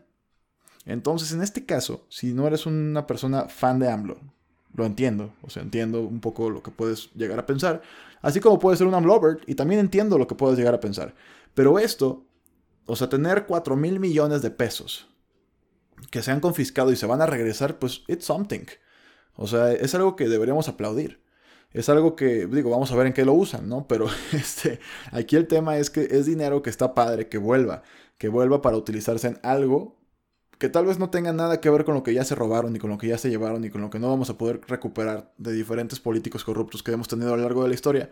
Entonces, 0.86 1.32
en 1.32 1.42
este 1.42 1.66
caso, 1.66 2.06
si 2.08 2.32
no 2.32 2.46
eres 2.46 2.64
una 2.64 3.08
persona 3.08 3.48
fan 3.48 3.80
de 3.80 3.90
AMLO, 3.90 4.20
lo 4.72 4.86
entiendo, 4.86 5.34
o 5.42 5.50
sea, 5.50 5.62
entiendo 5.62 6.02
un 6.02 6.20
poco 6.20 6.48
lo 6.48 6.62
que 6.62 6.70
puedes 6.70 7.12
llegar 7.14 7.40
a 7.40 7.46
pensar, 7.46 7.82
Así 8.20 8.40
como 8.40 8.58
puede 8.58 8.76
ser 8.76 8.86
un 8.86 8.94
AMLover, 8.94 9.40
y 9.46 9.54
también 9.54 9.80
entiendo 9.80 10.18
lo 10.18 10.26
que 10.26 10.34
puedes 10.34 10.58
llegar 10.58 10.74
a 10.74 10.80
pensar. 10.80 11.14
Pero 11.54 11.78
esto, 11.78 12.26
o 12.86 12.96
sea, 12.96 13.08
tener 13.08 13.46
4 13.46 13.76
mil 13.76 14.00
millones 14.00 14.42
de 14.42 14.50
pesos 14.50 15.08
que 16.10 16.22
se 16.22 16.30
han 16.30 16.40
confiscado 16.40 16.92
y 16.92 16.96
se 16.96 17.06
van 17.06 17.22
a 17.22 17.26
regresar, 17.26 17.78
pues 17.78 18.02
it's 18.08 18.24
something. 18.24 18.66
O 19.34 19.46
sea, 19.46 19.72
es 19.72 19.94
algo 19.94 20.16
que 20.16 20.28
deberíamos 20.28 20.68
aplaudir. 20.68 21.22
Es 21.72 21.88
algo 21.88 22.16
que, 22.16 22.46
digo, 22.46 22.70
vamos 22.70 22.90
a 22.90 22.96
ver 22.96 23.06
en 23.06 23.12
qué 23.12 23.24
lo 23.24 23.32
usan, 23.32 23.68
¿no? 23.68 23.86
Pero 23.86 24.06
este, 24.32 24.80
aquí 25.12 25.36
el 25.36 25.46
tema 25.46 25.78
es 25.78 25.90
que 25.90 26.08
es 26.10 26.26
dinero 26.26 26.62
que 26.62 26.70
está 26.70 26.94
padre, 26.94 27.28
que 27.28 27.38
vuelva, 27.38 27.82
que 28.18 28.28
vuelva 28.28 28.60
para 28.60 28.76
utilizarse 28.76 29.28
en 29.28 29.38
algo 29.42 29.99
que 30.60 30.68
tal 30.68 30.84
vez 30.84 30.98
no 30.98 31.08
tenga 31.08 31.32
nada 31.32 31.58
que 31.58 31.70
ver 31.70 31.86
con 31.86 31.94
lo 31.94 32.02
que 32.02 32.12
ya 32.12 32.22
se 32.22 32.34
robaron, 32.34 32.74
ni 32.74 32.78
con 32.78 32.90
lo 32.90 32.98
que 32.98 33.08
ya 33.08 33.16
se 33.16 33.30
llevaron, 33.30 33.62
ni 33.62 33.70
con 33.70 33.80
lo 33.80 33.88
que 33.88 33.98
no 33.98 34.10
vamos 34.10 34.28
a 34.28 34.36
poder 34.36 34.60
recuperar 34.68 35.32
de 35.38 35.54
diferentes 35.54 36.00
políticos 36.00 36.44
corruptos 36.44 36.82
que 36.82 36.92
hemos 36.92 37.08
tenido 37.08 37.32
a 37.32 37.36
lo 37.38 37.42
largo 37.42 37.62
de 37.62 37.70
la 37.70 37.74
historia. 37.74 38.10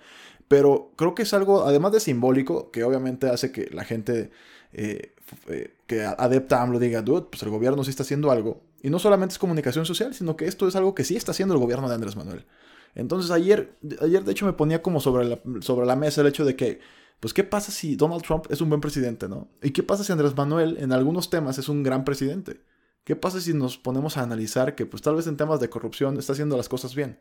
Pero 0.49 0.91
creo 0.97 1.15
que 1.15 1.25
es 1.25 1.35
algo, 1.35 1.65
además 1.65 1.93
de 1.93 2.01
simbólico, 2.01 2.71
que 2.71 2.85
obviamente 2.85 3.29
hace 3.29 3.53
que 3.53 3.69
la 3.71 3.85
gente 3.85 4.31
eh, 4.73 5.13
eh, 5.49 5.75
que 5.87 6.07
adepta 6.07 6.59
a 6.59 6.63
AMLO 6.63 6.79
diga, 6.79 7.03
dude, 7.03 7.27
pues 7.31 7.43
el 7.43 7.51
gobierno 7.51 7.85
sí 7.85 7.91
está 7.91 8.03
haciendo 8.03 8.31
algo. 8.31 8.63
Y 8.81 8.89
no 8.89 8.99
solamente 8.99 9.35
es 9.35 9.39
comunicación 9.39 9.85
social, 9.85 10.15
sino 10.15 10.35
que 10.35 10.47
esto 10.47 10.67
es 10.67 10.75
algo 10.75 10.95
que 10.95 11.05
sí 11.05 11.17
está 11.17 11.33
haciendo 11.33 11.53
el 11.53 11.61
gobierno 11.61 11.87
de 11.87 11.97
Andrés 11.97 12.17
Manuel. 12.17 12.47
Entonces 12.95 13.31
ayer, 13.31 13.77
ayer 14.01 14.25
de 14.25 14.33
hecho 14.33 14.47
me 14.47 14.55
ponía 14.55 14.81
como 14.81 15.01
sobre 15.01 15.39
sobre 15.61 15.87
la 15.87 15.97
mesa 15.97 16.23
el 16.23 16.29
hecho 16.29 16.47
de 16.47 16.57
que 16.57 16.81
pues 17.21 17.35
¿qué 17.35 17.45
pasa 17.45 17.73
si 17.73 17.97
Donald 17.97 18.23
Trump 18.23 18.47
es 18.51 18.61
un 18.61 18.69
buen 18.69 18.81
presidente, 18.81 19.29
no? 19.29 19.49
¿Y 19.63 19.71
qué 19.71 19.83
pasa 19.83 20.05
si 20.05 20.13
Andrés 20.13 20.37
Manuel 20.37 20.77
en 20.79 20.93
algunos 20.93 21.31
temas 21.31 21.59
es 21.59 21.69
un 21.69 21.83
gran 21.83 22.05
presidente? 22.05 22.61
¿Qué 23.05 23.17
pasa 23.17 23.41
si 23.41 23.55
nos 23.55 23.79
ponemos 23.79 24.17
a 24.17 24.23
analizar 24.23 24.75
que 24.75 24.87
pues 24.87 25.03
tal 25.03 25.17
vez 25.17 25.27
en 25.27 25.37
temas 25.37 25.61
de 25.61 25.71
corrupción 25.71 26.19
está 26.19 26.35
haciendo 26.35 26.57
las 26.57 26.69
cosas 26.69 26.95
bien? 26.95 27.19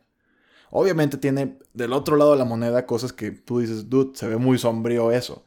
Obviamente 0.70 1.16
tiene 1.16 1.58
del 1.72 1.92
otro 1.92 2.16
lado 2.16 2.32
de 2.32 2.38
la 2.38 2.44
moneda 2.44 2.86
cosas 2.86 3.12
que 3.12 3.30
tú 3.30 3.60
dices, 3.60 3.88
dude, 3.88 4.16
se 4.16 4.28
ve 4.28 4.36
muy 4.36 4.58
sombrío 4.58 5.10
eso, 5.10 5.44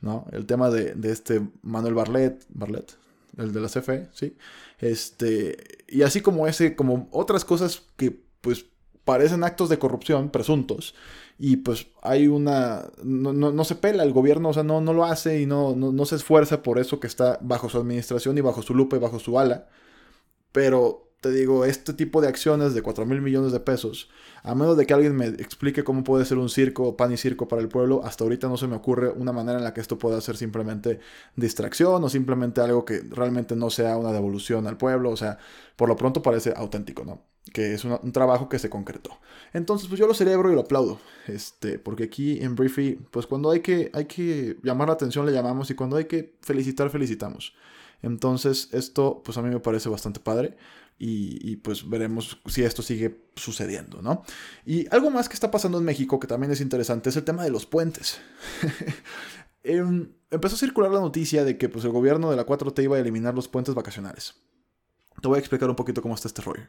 ¿no? 0.00 0.26
El 0.32 0.44
tema 0.44 0.70
de, 0.70 0.94
de 0.94 1.12
este 1.12 1.48
Manuel 1.62 1.94
Barlet, 1.94 2.44
Barlet, 2.48 2.98
el 3.38 3.52
de 3.52 3.60
la 3.60 3.68
CFE, 3.68 4.08
¿sí? 4.12 4.36
Este, 4.78 5.84
y 5.88 6.02
así 6.02 6.20
como 6.20 6.46
ese, 6.48 6.74
como 6.74 7.08
otras 7.12 7.44
cosas 7.44 7.82
que 7.96 8.20
pues 8.40 8.66
parecen 9.04 9.44
actos 9.44 9.68
de 9.68 9.78
corrupción 9.78 10.30
presuntos 10.30 10.94
y 11.38 11.58
pues 11.58 11.88
hay 12.02 12.28
una, 12.28 12.86
no, 13.02 13.64
se 13.64 13.74
pela 13.74 14.02
el 14.02 14.12
gobierno, 14.12 14.50
o 14.50 14.54
sea, 14.54 14.62
no, 14.62 14.80
no 14.80 14.92
lo 14.94 15.04
hace 15.04 15.40
y 15.40 15.46
no, 15.46 15.76
no, 15.76 16.04
se 16.06 16.16
esfuerza 16.16 16.62
por 16.62 16.78
eso 16.78 16.98
que 16.98 17.06
está 17.06 17.38
bajo 17.42 17.68
su 17.68 17.78
administración 17.78 18.38
y 18.38 18.40
bajo 18.40 18.62
su 18.62 18.74
lupa 18.74 18.96
y 18.96 19.00
bajo 19.00 19.18
su 19.18 19.38
ala, 19.38 19.68
pero 20.52 21.10
te 21.20 21.30
digo, 21.30 21.64
este 21.64 21.92
tipo 21.92 22.20
de 22.20 22.28
acciones 22.28 22.74
de 22.74 22.82
4 22.82 23.04
mil 23.06 23.20
millones 23.20 23.52
de 23.52 23.60
pesos, 23.60 24.08
a 24.42 24.54
menos 24.54 24.76
de 24.76 24.86
que 24.86 24.94
alguien 24.94 25.16
me 25.16 25.26
explique 25.26 25.84
cómo 25.84 26.04
puede 26.04 26.24
ser 26.24 26.38
un 26.38 26.48
circo, 26.48 26.96
pan 26.96 27.12
y 27.12 27.16
circo 27.16 27.48
para 27.48 27.62
el 27.62 27.68
pueblo, 27.68 28.02
hasta 28.04 28.24
ahorita 28.24 28.48
no 28.48 28.56
se 28.56 28.66
me 28.66 28.76
ocurre 28.76 29.10
una 29.10 29.32
manera 29.32 29.58
en 29.58 29.64
la 29.64 29.74
que 29.74 29.80
esto 29.80 29.98
pueda 29.98 30.20
ser 30.20 30.36
simplemente 30.36 31.00
distracción 31.36 32.02
o 32.04 32.08
simplemente 32.08 32.60
algo 32.60 32.84
que 32.84 33.00
realmente 33.10 33.56
no 33.56 33.70
sea 33.70 33.96
una 33.96 34.12
devolución 34.12 34.66
al 34.66 34.76
pueblo, 34.78 35.10
o 35.10 35.16
sea, 35.16 35.38
por 35.76 35.88
lo 35.88 35.96
pronto 35.96 36.22
parece 36.22 36.54
auténtico, 36.56 37.04
¿no? 37.04 37.35
Que 37.52 37.74
es 37.74 37.84
un 37.84 38.12
trabajo 38.12 38.48
que 38.48 38.58
se 38.58 38.68
concretó. 38.68 39.18
Entonces, 39.52 39.88
pues 39.88 40.00
yo 40.00 40.06
lo 40.06 40.14
celebro 40.14 40.50
y 40.50 40.54
lo 40.54 40.62
aplaudo, 40.62 41.00
este, 41.26 41.78
porque 41.78 42.04
aquí 42.04 42.42
en 42.42 42.56
Briefy, 42.56 42.98
pues 43.10 43.26
cuando 43.26 43.50
hay 43.50 43.60
que, 43.60 43.90
hay 43.94 44.06
que 44.06 44.58
llamar 44.62 44.88
la 44.88 44.94
atención 44.94 45.24
le 45.24 45.32
llamamos 45.32 45.70
y 45.70 45.74
cuando 45.74 45.96
hay 45.96 46.06
que 46.06 46.36
felicitar, 46.42 46.90
felicitamos. 46.90 47.54
Entonces, 48.02 48.68
esto, 48.72 49.22
pues 49.24 49.38
a 49.38 49.42
mí 49.42 49.48
me 49.48 49.60
parece 49.60 49.88
bastante 49.88 50.20
padre. 50.20 50.56
Y, 50.98 51.56
pues 51.56 51.88
veremos 51.88 52.40
si 52.46 52.62
esto 52.62 52.80
sigue 52.80 53.20
sucediendo, 53.36 54.00
¿no? 54.00 54.22
Y 54.64 54.86
algo 54.90 55.10
más 55.10 55.28
que 55.28 55.34
está 55.34 55.50
pasando 55.50 55.76
en 55.76 55.84
México 55.84 56.18
que 56.18 56.26
también 56.26 56.52
es 56.52 56.62
interesante 56.62 57.10
es 57.10 57.16
el 57.16 57.24
tema 57.24 57.44
de 57.44 57.50
los 57.50 57.66
puentes. 57.66 58.18
Em, 59.68 60.12
empezó 60.30 60.54
a 60.54 60.58
circular 60.58 60.92
la 60.92 61.00
noticia 61.00 61.44
de 61.44 61.58
que 61.58 61.68
pues, 61.68 61.84
el 61.84 61.90
gobierno 61.90 62.30
de 62.30 62.36
la 62.36 62.46
4T 62.46 62.84
iba 62.84 62.96
a 62.96 63.00
eliminar 63.00 63.34
los 63.34 63.48
puentes 63.48 63.74
vacacionales. 63.74 64.36
Te 65.20 65.26
voy 65.26 65.38
a 65.38 65.40
explicar 65.40 65.68
un 65.68 65.74
poquito 65.74 66.00
cómo 66.02 66.14
está 66.14 66.28
este 66.28 66.40
rollo. 66.40 66.62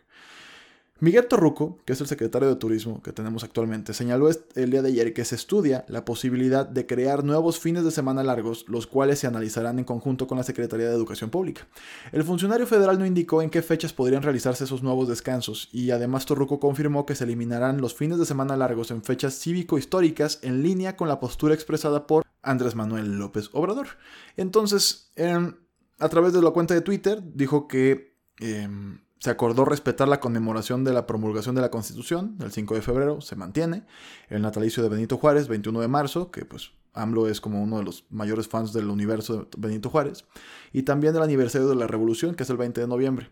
Miguel 0.99 1.27
Torruco, 1.27 1.77
que 1.85 1.93
es 1.93 2.01
el 2.01 2.07
secretario 2.07 2.49
de 2.49 2.55
Turismo 2.55 3.03
que 3.03 3.11
tenemos 3.11 3.43
actualmente, 3.43 3.93
señaló 3.93 4.29
el 4.29 4.71
día 4.71 4.81
de 4.81 4.89
ayer 4.89 5.13
que 5.13 5.25
se 5.25 5.35
estudia 5.35 5.85
la 5.87 6.05
posibilidad 6.05 6.67
de 6.67 6.87
crear 6.87 7.23
nuevos 7.23 7.59
fines 7.59 7.83
de 7.83 7.91
semana 7.91 8.23
largos, 8.23 8.65
los 8.67 8.87
cuales 8.87 9.19
se 9.19 9.27
analizarán 9.27 9.77
en 9.77 9.85
conjunto 9.85 10.25
con 10.25 10.39
la 10.39 10.43
Secretaría 10.43 10.87
de 10.87 10.95
Educación 10.95 11.29
Pública. 11.29 11.67
El 12.11 12.23
funcionario 12.23 12.65
federal 12.65 12.97
no 12.97 13.05
indicó 13.05 13.43
en 13.43 13.51
qué 13.51 13.61
fechas 13.61 13.93
podrían 13.93 14.23
realizarse 14.23 14.63
esos 14.63 14.81
nuevos 14.81 15.07
descansos 15.07 15.69
y 15.71 15.91
además 15.91 16.25
Torruco 16.25 16.59
confirmó 16.59 17.05
que 17.05 17.13
se 17.13 17.25
eliminarán 17.25 17.79
los 17.79 17.93
fines 17.93 18.17
de 18.17 18.25
semana 18.25 18.57
largos 18.57 18.89
en 18.89 19.03
fechas 19.03 19.35
cívico-históricas 19.35 20.39
en 20.41 20.63
línea 20.63 20.95
con 20.95 21.07
la 21.07 21.19
postura 21.19 21.53
expresada 21.53 22.07
por 22.07 22.23
Andrés 22.41 22.73
Manuel 22.73 23.19
López 23.19 23.49
Obrador. 23.53 23.87
Entonces, 24.35 25.11
em, 25.15 25.53
a 25.99 26.09
través 26.09 26.33
de 26.33 26.41
la 26.41 26.49
cuenta 26.51 26.73
de 26.73 26.81
Twitter, 26.81 27.21
dijo 27.23 27.67
que... 27.67 28.17
Em, 28.39 28.99
se 29.19 29.29
acordó 29.29 29.65
respetar 29.65 30.07
la 30.07 30.19
conmemoración 30.19 30.83
de 30.83 30.93
la 30.93 31.07
promulgación 31.07 31.55
de 31.55 31.61
la 31.61 31.71
Constitución, 31.71 32.37
el 32.41 32.51
5 32.51 32.75
de 32.75 32.81
febrero, 32.81 33.21
se 33.21 33.35
mantiene. 33.35 33.83
El 34.29 34.41
natalicio 34.41 34.83
de 34.83 34.89
Benito 34.89 35.17
Juárez, 35.17 35.47
21 35.47 35.81
de 35.81 35.87
marzo, 35.87 36.31
que 36.31 36.45
pues 36.45 36.71
AMLO 36.93 37.27
es 37.27 37.41
como 37.41 37.61
uno 37.61 37.77
de 37.77 37.83
los 37.83 38.05
mayores 38.09 38.47
fans 38.47 38.73
del 38.73 38.89
universo 38.89 39.37
de 39.37 39.47
Benito 39.57 39.89
Juárez. 39.89 40.25
Y 40.71 40.83
también 40.83 41.15
el 41.15 41.21
aniversario 41.21 41.67
de 41.67 41.75
la 41.75 41.87
Revolución, 41.87 42.35
que 42.35 42.43
es 42.43 42.49
el 42.49 42.57
20 42.57 42.81
de 42.81 42.87
noviembre. 42.87 43.29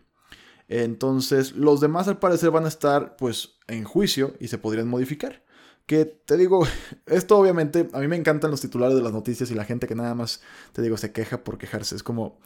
Entonces, 0.68 1.52
los 1.52 1.80
demás 1.80 2.08
al 2.08 2.18
parecer 2.18 2.50
van 2.50 2.64
a 2.64 2.68
estar 2.68 3.16
pues 3.16 3.56
en 3.68 3.84
juicio 3.84 4.34
y 4.40 4.48
se 4.48 4.58
podrían 4.58 4.88
modificar. 4.88 5.44
Que 5.86 6.04
te 6.04 6.36
digo, 6.36 6.66
esto 7.06 7.38
obviamente, 7.38 7.88
a 7.92 8.00
mí 8.00 8.08
me 8.08 8.16
encantan 8.16 8.50
los 8.50 8.60
titulares 8.60 8.96
de 8.96 9.02
las 9.02 9.12
noticias 9.12 9.50
y 9.50 9.54
la 9.54 9.64
gente 9.64 9.86
que 9.86 9.94
nada 9.94 10.14
más, 10.14 10.40
te 10.72 10.82
digo, 10.82 10.96
se 10.96 11.12
queja 11.12 11.44
por 11.44 11.58
quejarse. 11.58 11.94
Es 11.94 12.02
como, 12.02 12.38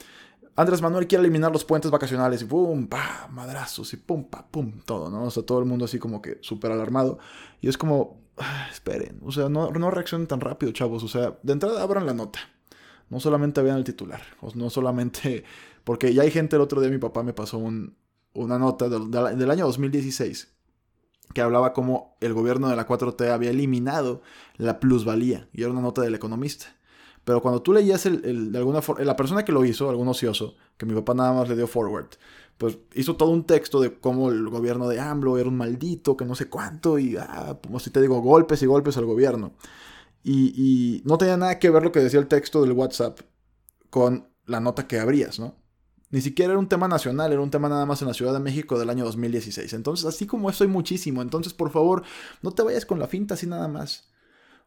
Andrés 0.56 0.82
Manuel 0.82 1.06
quiere 1.06 1.22
eliminar 1.22 1.52
los 1.52 1.64
puentes 1.64 1.90
vacacionales 1.90 2.42
y 2.42 2.44
pum, 2.44 2.86
pa, 2.86 3.28
madrazos 3.30 3.92
y 3.92 3.96
pum, 3.96 4.24
pa, 4.24 4.46
pum, 4.46 4.80
todo, 4.84 5.10
¿no? 5.10 5.24
O 5.24 5.30
sea, 5.30 5.44
todo 5.44 5.58
el 5.60 5.64
mundo 5.64 5.84
así 5.84 5.98
como 5.98 6.20
que 6.20 6.38
súper 6.42 6.72
alarmado. 6.72 7.18
Y 7.60 7.68
es 7.68 7.78
como, 7.78 8.20
ah, 8.36 8.68
esperen, 8.70 9.20
o 9.24 9.32
sea, 9.32 9.48
no, 9.48 9.70
no 9.70 9.90
reaccionen 9.90 10.26
tan 10.26 10.40
rápido, 10.40 10.72
chavos. 10.72 11.02
O 11.02 11.08
sea, 11.08 11.38
de 11.42 11.52
entrada 11.52 11.82
abran 11.82 12.06
la 12.06 12.14
nota. 12.14 12.40
No 13.08 13.20
solamente 13.20 13.62
vean 13.62 13.76
el 13.76 13.84
titular, 13.84 14.22
o 14.40 14.50
no 14.54 14.70
solamente... 14.70 15.44
Porque 15.84 16.12
ya 16.12 16.22
hay 16.22 16.30
gente, 16.30 16.56
el 16.56 16.62
otro 16.62 16.80
día 16.80 16.90
mi 16.90 16.98
papá 16.98 17.22
me 17.22 17.32
pasó 17.32 17.56
una 17.56 18.58
nota 18.58 18.88
del, 18.88 19.10
del 19.10 19.50
año 19.50 19.64
2016 19.66 20.52
que 21.32 21.40
hablaba 21.40 21.72
como 21.72 22.16
el 22.20 22.34
gobierno 22.34 22.68
de 22.68 22.76
la 22.76 22.86
4T 22.86 23.30
había 23.30 23.50
eliminado 23.50 24.22
la 24.56 24.80
plusvalía, 24.80 25.48
y 25.52 25.62
era 25.62 25.70
una 25.70 25.80
nota 25.80 26.02
del 26.02 26.14
economista. 26.14 26.66
Pero 27.24 27.42
cuando 27.42 27.62
tú 27.62 27.72
leías 27.72 28.06
el, 28.06 28.52
de 28.52 28.58
alguna 28.58 28.82
forma, 28.82 29.04
la 29.04 29.16
persona 29.16 29.44
que 29.44 29.52
lo 29.52 29.64
hizo, 29.64 29.90
algún 29.90 30.08
ocioso, 30.08 30.56
que 30.76 30.86
mi 30.86 30.94
papá 30.94 31.14
nada 31.14 31.32
más 31.32 31.48
le 31.48 31.56
dio 31.56 31.66
forward, 31.66 32.08
pues 32.58 32.78
hizo 32.94 33.16
todo 33.16 33.30
un 33.30 33.44
texto 33.44 33.80
de 33.80 33.98
cómo 33.98 34.30
el 34.30 34.48
gobierno 34.48 34.88
de 34.88 35.00
AMLO 35.00 35.38
era 35.38 35.48
un 35.48 35.56
maldito, 35.56 36.16
que 36.16 36.24
no 36.24 36.34
sé 36.34 36.48
cuánto, 36.48 36.98
y 36.98 37.16
ah, 37.16 37.58
como 37.62 37.78
si 37.80 37.90
te 37.90 38.00
digo, 38.00 38.20
golpes 38.20 38.62
y 38.62 38.66
golpes 38.66 38.96
al 38.96 39.06
gobierno. 39.06 39.52
Y, 40.22 40.52
y 40.56 41.02
no 41.04 41.18
tenía 41.18 41.36
nada 41.36 41.58
que 41.58 41.70
ver 41.70 41.82
lo 41.82 41.92
que 41.92 42.00
decía 42.00 42.20
el 42.20 42.28
texto 42.28 42.62
del 42.62 42.72
WhatsApp 42.72 43.20
con 43.90 44.28
la 44.46 44.60
nota 44.60 44.86
que 44.86 44.98
abrías, 44.98 45.38
¿no? 45.38 45.56
Ni 46.10 46.20
siquiera 46.20 46.52
era 46.52 46.58
un 46.58 46.68
tema 46.68 46.88
nacional, 46.88 47.32
era 47.32 47.40
un 47.40 47.50
tema 47.50 47.68
nada 47.68 47.86
más 47.86 48.02
en 48.02 48.08
la 48.08 48.14
Ciudad 48.14 48.32
de 48.32 48.40
México 48.40 48.78
del 48.78 48.90
año 48.90 49.04
2016. 49.04 49.72
Entonces, 49.74 50.06
así 50.06 50.26
como 50.26 50.50
eso 50.50 50.64
hay 50.64 50.70
muchísimo. 50.70 51.22
Entonces, 51.22 51.54
por 51.54 51.70
favor, 51.70 52.02
no 52.42 52.50
te 52.50 52.62
vayas 52.62 52.84
con 52.84 52.98
la 52.98 53.06
finta 53.06 53.34
así 53.34 53.46
nada 53.46 53.68
más. 53.68 54.09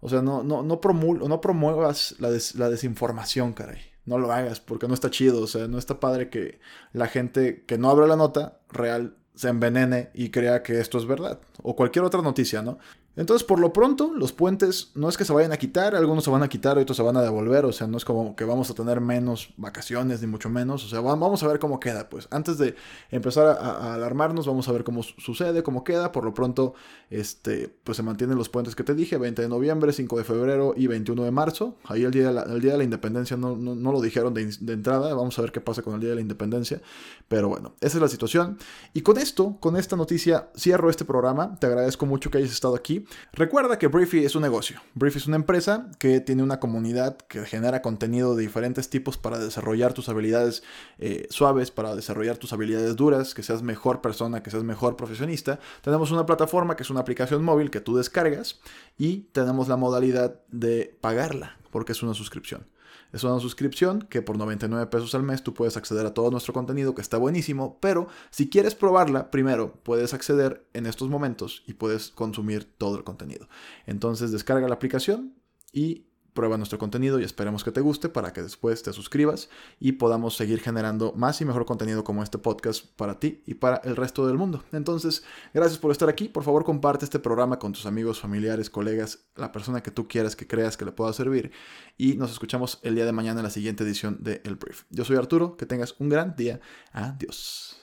O 0.05 0.09
sea, 0.09 0.21
no, 0.21 0.43
no, 0.43 0.63
no, 0.63 0.77
no 0.77 1.39
promuevas 1.41 2.15
la, 2.19 2.29
la 2.55 2.69
desinformación, 2.69 3.53
caray. 3.53 3.79
No 4.03 4.17
lo 4.17 4.33
hagas 4.33 4.59
porque 4.59 4.89
no 4.89 4.93
está 4.93 5.09
chido. 5.09 5.41
O 5.41 5.47
sea, 5.47 5.69
no 5.69 5.77
está 5.77 6.01
padre 6.01 6.29
que 6.29 6.59
la 6.91 7.07
gente 7.07 7.63
que 7.65 7.77
no 7.77 7.89
abra 7.89 8.05
la 8.05 8.17
nota 8.17 8.59
real 8.69 9.15
se 9.33 9.47
envenene 9.47 10.09
y 10.13 10.29
crea 10.29 10.61
que 10.61 10.81
esto 10.81 10.97
es 10.97 11.05
verdad. 11.05 11.39
O 11.61 11.77
cualquier 11.77 12.03
otra 12.03 12.21
noticia, 12.21 12.61
¿no? 12.61 12.79
Entonces, 13.15 13.45
por 13.45 13.59
lo 13.59 13.71
pronto, 13.73 14.11
los 14.15 14.31
puentes 14.31 14.91
no 14.95 15.07
es 15.07 15.17
que 15.17 15.25
se 15.25 15.33
vayan 15.33 15.51
a 15.51 15.57
quitar, 15.57 15.95
algunos 15.95 16.23
se 16.23 16.31
van 16.31 16.41
a 16.41 16.49
quitar, 16.49 16.79
otros 16.79 16.97
se 16.97 17.03
van 17.03 17.15
a 17.15 17.21
devolver, 17.21 17.63
o 17.65 17.71
sea, 17.71 17.85
no 17.85 17.97
es 17.97 18.05
como 18.05 18.35
que 18.35 18.43
vamos 18.43 18.71
a 18.71 18.73
tener 18.73 19.01
menos 19.01 19.53
vacaciones, 19.55 20.21
ni 20.21 20.27
mucho 20.27 20.49
menos, 20.49 20.83
o 20.83 20.87
sea, 20.87 20.99
vamos 20.99 21.43
a 21.43 21.47
ver 21.47 21.59
cómo 21.59 21.79
queda, 21.79 22.09
pues. 22.09 22.27
Antes 22.31 22.57
de 22.57 22.75
empezar 23.11 23.45
a, 23.45 23.93
alarmarnos, 23.93 24.47
vamos 24.47 24.67
a 24.67 24.71
ver 24.71 24.83
cómo 24.83 25.03
sucede, 25.03 25.61
cómo 25.61 25.83
queda. 25.83 26.11
Por 26.11 26.25
lo 26.25 26.33
pronto, 26.33 26.73
este, 27.11 27.73
pues 27.83 27.97
se 27.97 28.03
mantienen 28.03 28.37
los 28.37 28.49
puentes 28.49 28.75
que 28.75 28.83
te 28.83 28.95
dije, 28.95 29.17
20 29.17 29.43
de 29.43 29.49
noviembre, 29.49 29.93
5 29.93 30.17
de 30.17 30.23
febrero 30.23 30.73
y 30.75 30.87
21 30.87 31.23
de 31.23 31.31
marzo. 31.31 31.75
Ahí 31.85 32.03
el 32.03 32.11
día 32.11 32.27
de 32.27 32.33
la, 32.33 32.45
día 32.45 32.71
de 32.71 32.77
la 32.79 32.83
independencia 32.83 33.37
no, 33.37 33.55
no, 33.55 33.91
lo 33.91 34.01
dijeron 34.01 34.33
de 34.33 34.73
entrada, 34.73 35.13
vamos 35.13 35.37
a 35.37 35.41
ver 35.43 35.51
qué 35.51 35.61
pasa 35.61 35.83
con 35.83 35.93
el 35.93 35.99
día 35.99 36.09
de 36.09 36.15
la 36.15 36.21
independencia. 36.21 36.81
Pero 37.27 37.49
bueno, 37.49 37.73
esa 37.81 37.97
es 37.97 38.01
la 38.01 38.07
situación. 38.07 38.57
Y 38.93 39.01
con 39.01 39.17
esto, 39.17 39.57
con 39.59 39.77
esta 39.77 39.95
noticia, 39.95 40.49
cierro 40.57 40.89
este 40.89 41.05
programa. 41.05 41.57
Te 41.59 41.67
agradezco 41.67 42.05
mucho 42.05 42.31
que 42.31 42.39
hayas 42.39 42.51
estado 42.51 42.75
aquí. 42.75 43.02
Recuerda 43.33 43.79
que 43.79 43.87
Briefy 43.87 44.25
es 44.25 44.35
un 44.35 44.41
negocio. 44.41 44.81
Briefy 44.93 45.17
es 45.17 45.27
una 45.27 45.35
empresa 45.35 45.89
que 45.99 46.19
tiene 46.19 46.43
una 46.43 46.59
comunidad 46.59 47.17
que 47.17 47.45
genera 47.45 47.81
contenido 47.81 48.35
de 48.35 48.43
diferentes 48.43 48.89
tipos 48.89 49.17
para 49.17 49.39
desarrollar 49.39 49.93
tus 49.93 50.09
habilidades 50.09 50.63
eh, 50.99 51.27
suaves, 51.29 51.71
para 51.71 51.95
desarrollar 51.95 52.37
tus 52.37 52.53
habilidades 52.53 52.95
duras, 52.95 53.33
que 53.33 53.43
seas 53.43 53.63
mejor 53.63 54.01
persona, 54.01 54.43
que 54.43 54.51
seas 54.51 54.63
mejor 54.63 54.95
profesionista. 54.95 55.59
Tenemos 55.81 56.11
una 56.11 56.25
plataforma 56.25 56.75
que 56.75 56.83
es 56.83 56.89
una 56.89 57.01
aplicación 57.01 57.43
móvil 57.43 57.71
que 57.71 57.81
tú 57.81 57.95
descargas 57.95 58.59
y 58.97 59.29
tenemos 59.31 59.67
la 59.67 59.77
modalidad 59.77 60.39
de 60.49 60.97
pagarla 61.01 61.57
porque 61.73 61.93
es 61.93 62.03
una 62.03 62.13
suscripción. 62.13 62.67
Es 63.13 63.23
una 63.23 63.39
suscripción 63.39 64.03
que 64.03 64.21
por 64.21 64.37
99 64.37 64.85
pesos 64.91 65.15
al 65.15 65.23
mes 65.23 65.41
tú 65.41 65.55
puedes 65.55 65.75
acceder 65.75 66.05
a 66.05 66.13
todo 66.13 66.29
nuestro 66.29 66.53
contenido 66.53 66.93
que 66.93 67.01
está 67.01 67.17
buenísimo, 67.17 67.79
pero 67.81 68.07
si 68.29 68.47
quieres 68.47 68.75
probarla, 68.75 69.31
primero 69.31 69.73
puedes 69.81 70.13
acceder 70.13 70.67
en 70.73 70.85
estos 70.85 71.09
momentos 71.09 71.63
y 71.65 71.73
puedes 71.73 72.11
consumir 72.11 72.71
todo 72.77 72.95
el 72.95 73.03
contenido. 73.03 73.49
Entonces 73.87 74.31
descarga 74.31 74.67
la 74.67 74.75
aplicación 74.75 75.33
y 75.71 76.05
prueba 76.33 76.57
nuestro 76.57 76.79
contenido 76.79 77.19
y 77.19 77.23
esperemos 77.23 77.63
que 77.63 77.71
te 77.71 77.81
guste 77.81 78.09
para 78.09 78.33
que 78.33 78.41
después 78.41 78.83
te 78.83 78.93
suscribas 78.93 79.49
y 79.79 79.93
podamos 79.93 80.35
seguir 80.35 80.59
generando 80.59 81.13
más 81.15 81.39
y 81.41 81.45
mejor 81.45 81.65
contenido 81.65 82.03
como 82.03 82.23
este 82.23 82.37
podcast 82.37 82.85
para 82.95 83.19
ti 83.19 83.41
y 83.45 83.55
para 83.55 83.77
el 83.83 83.95
resto 83.95 84.27
del 84.27 84.37
mundo. 84.37 84.63
Entonces, 84.71 85.23
gracias 85.53 85.79
por 85.79 85.91
estar 85.91 86.09
aquí. 86.09 86.29
Por 86.29 86.43
favor, 86.43 86.63
comparte 86.63 87.05
este 87.05 87.19
programa 87.19 87.59
con 87.59 87.73
tus 87.73 87.85
amigos, 87.85 88.19
familiares, 88.19 88.69
colegas, 88.69 89.25
la 89.35 89.51
persona 89.51 89.81
que 89.81 89.91
tú 89.91 90.07
quieras 90.07 90.35
que 90.35 90.47
creas 90.47 90.77
que 90.77 90.85
le 90.85 90.91
pueda 90.91 91.13
servir. 91.13 91.51
Y 91.97 92.15
nos 92.15 92.31
escuchamos 92.31 92.79
el 92.83 92.95
día 92.95 93.05
de 93.05 93.11
mañana 93.11 93.39
en 93.39 93.43
la 93.43 93.49
siguiente 93.49 93.83
edición 93.83 94.17
de 94.21 94.41
El 94.43 94.55
Brief. 94.55 94.83
Yo 94.89 95.05
soy 95.05 95.17
Arturo, 95.17 95.57
que 95.57 95.65
tengas 95.65 95.95
un 95.99 96.09
gran 96.09 96.35
día. 96.35 96.59
Adiós. 96.91 97.82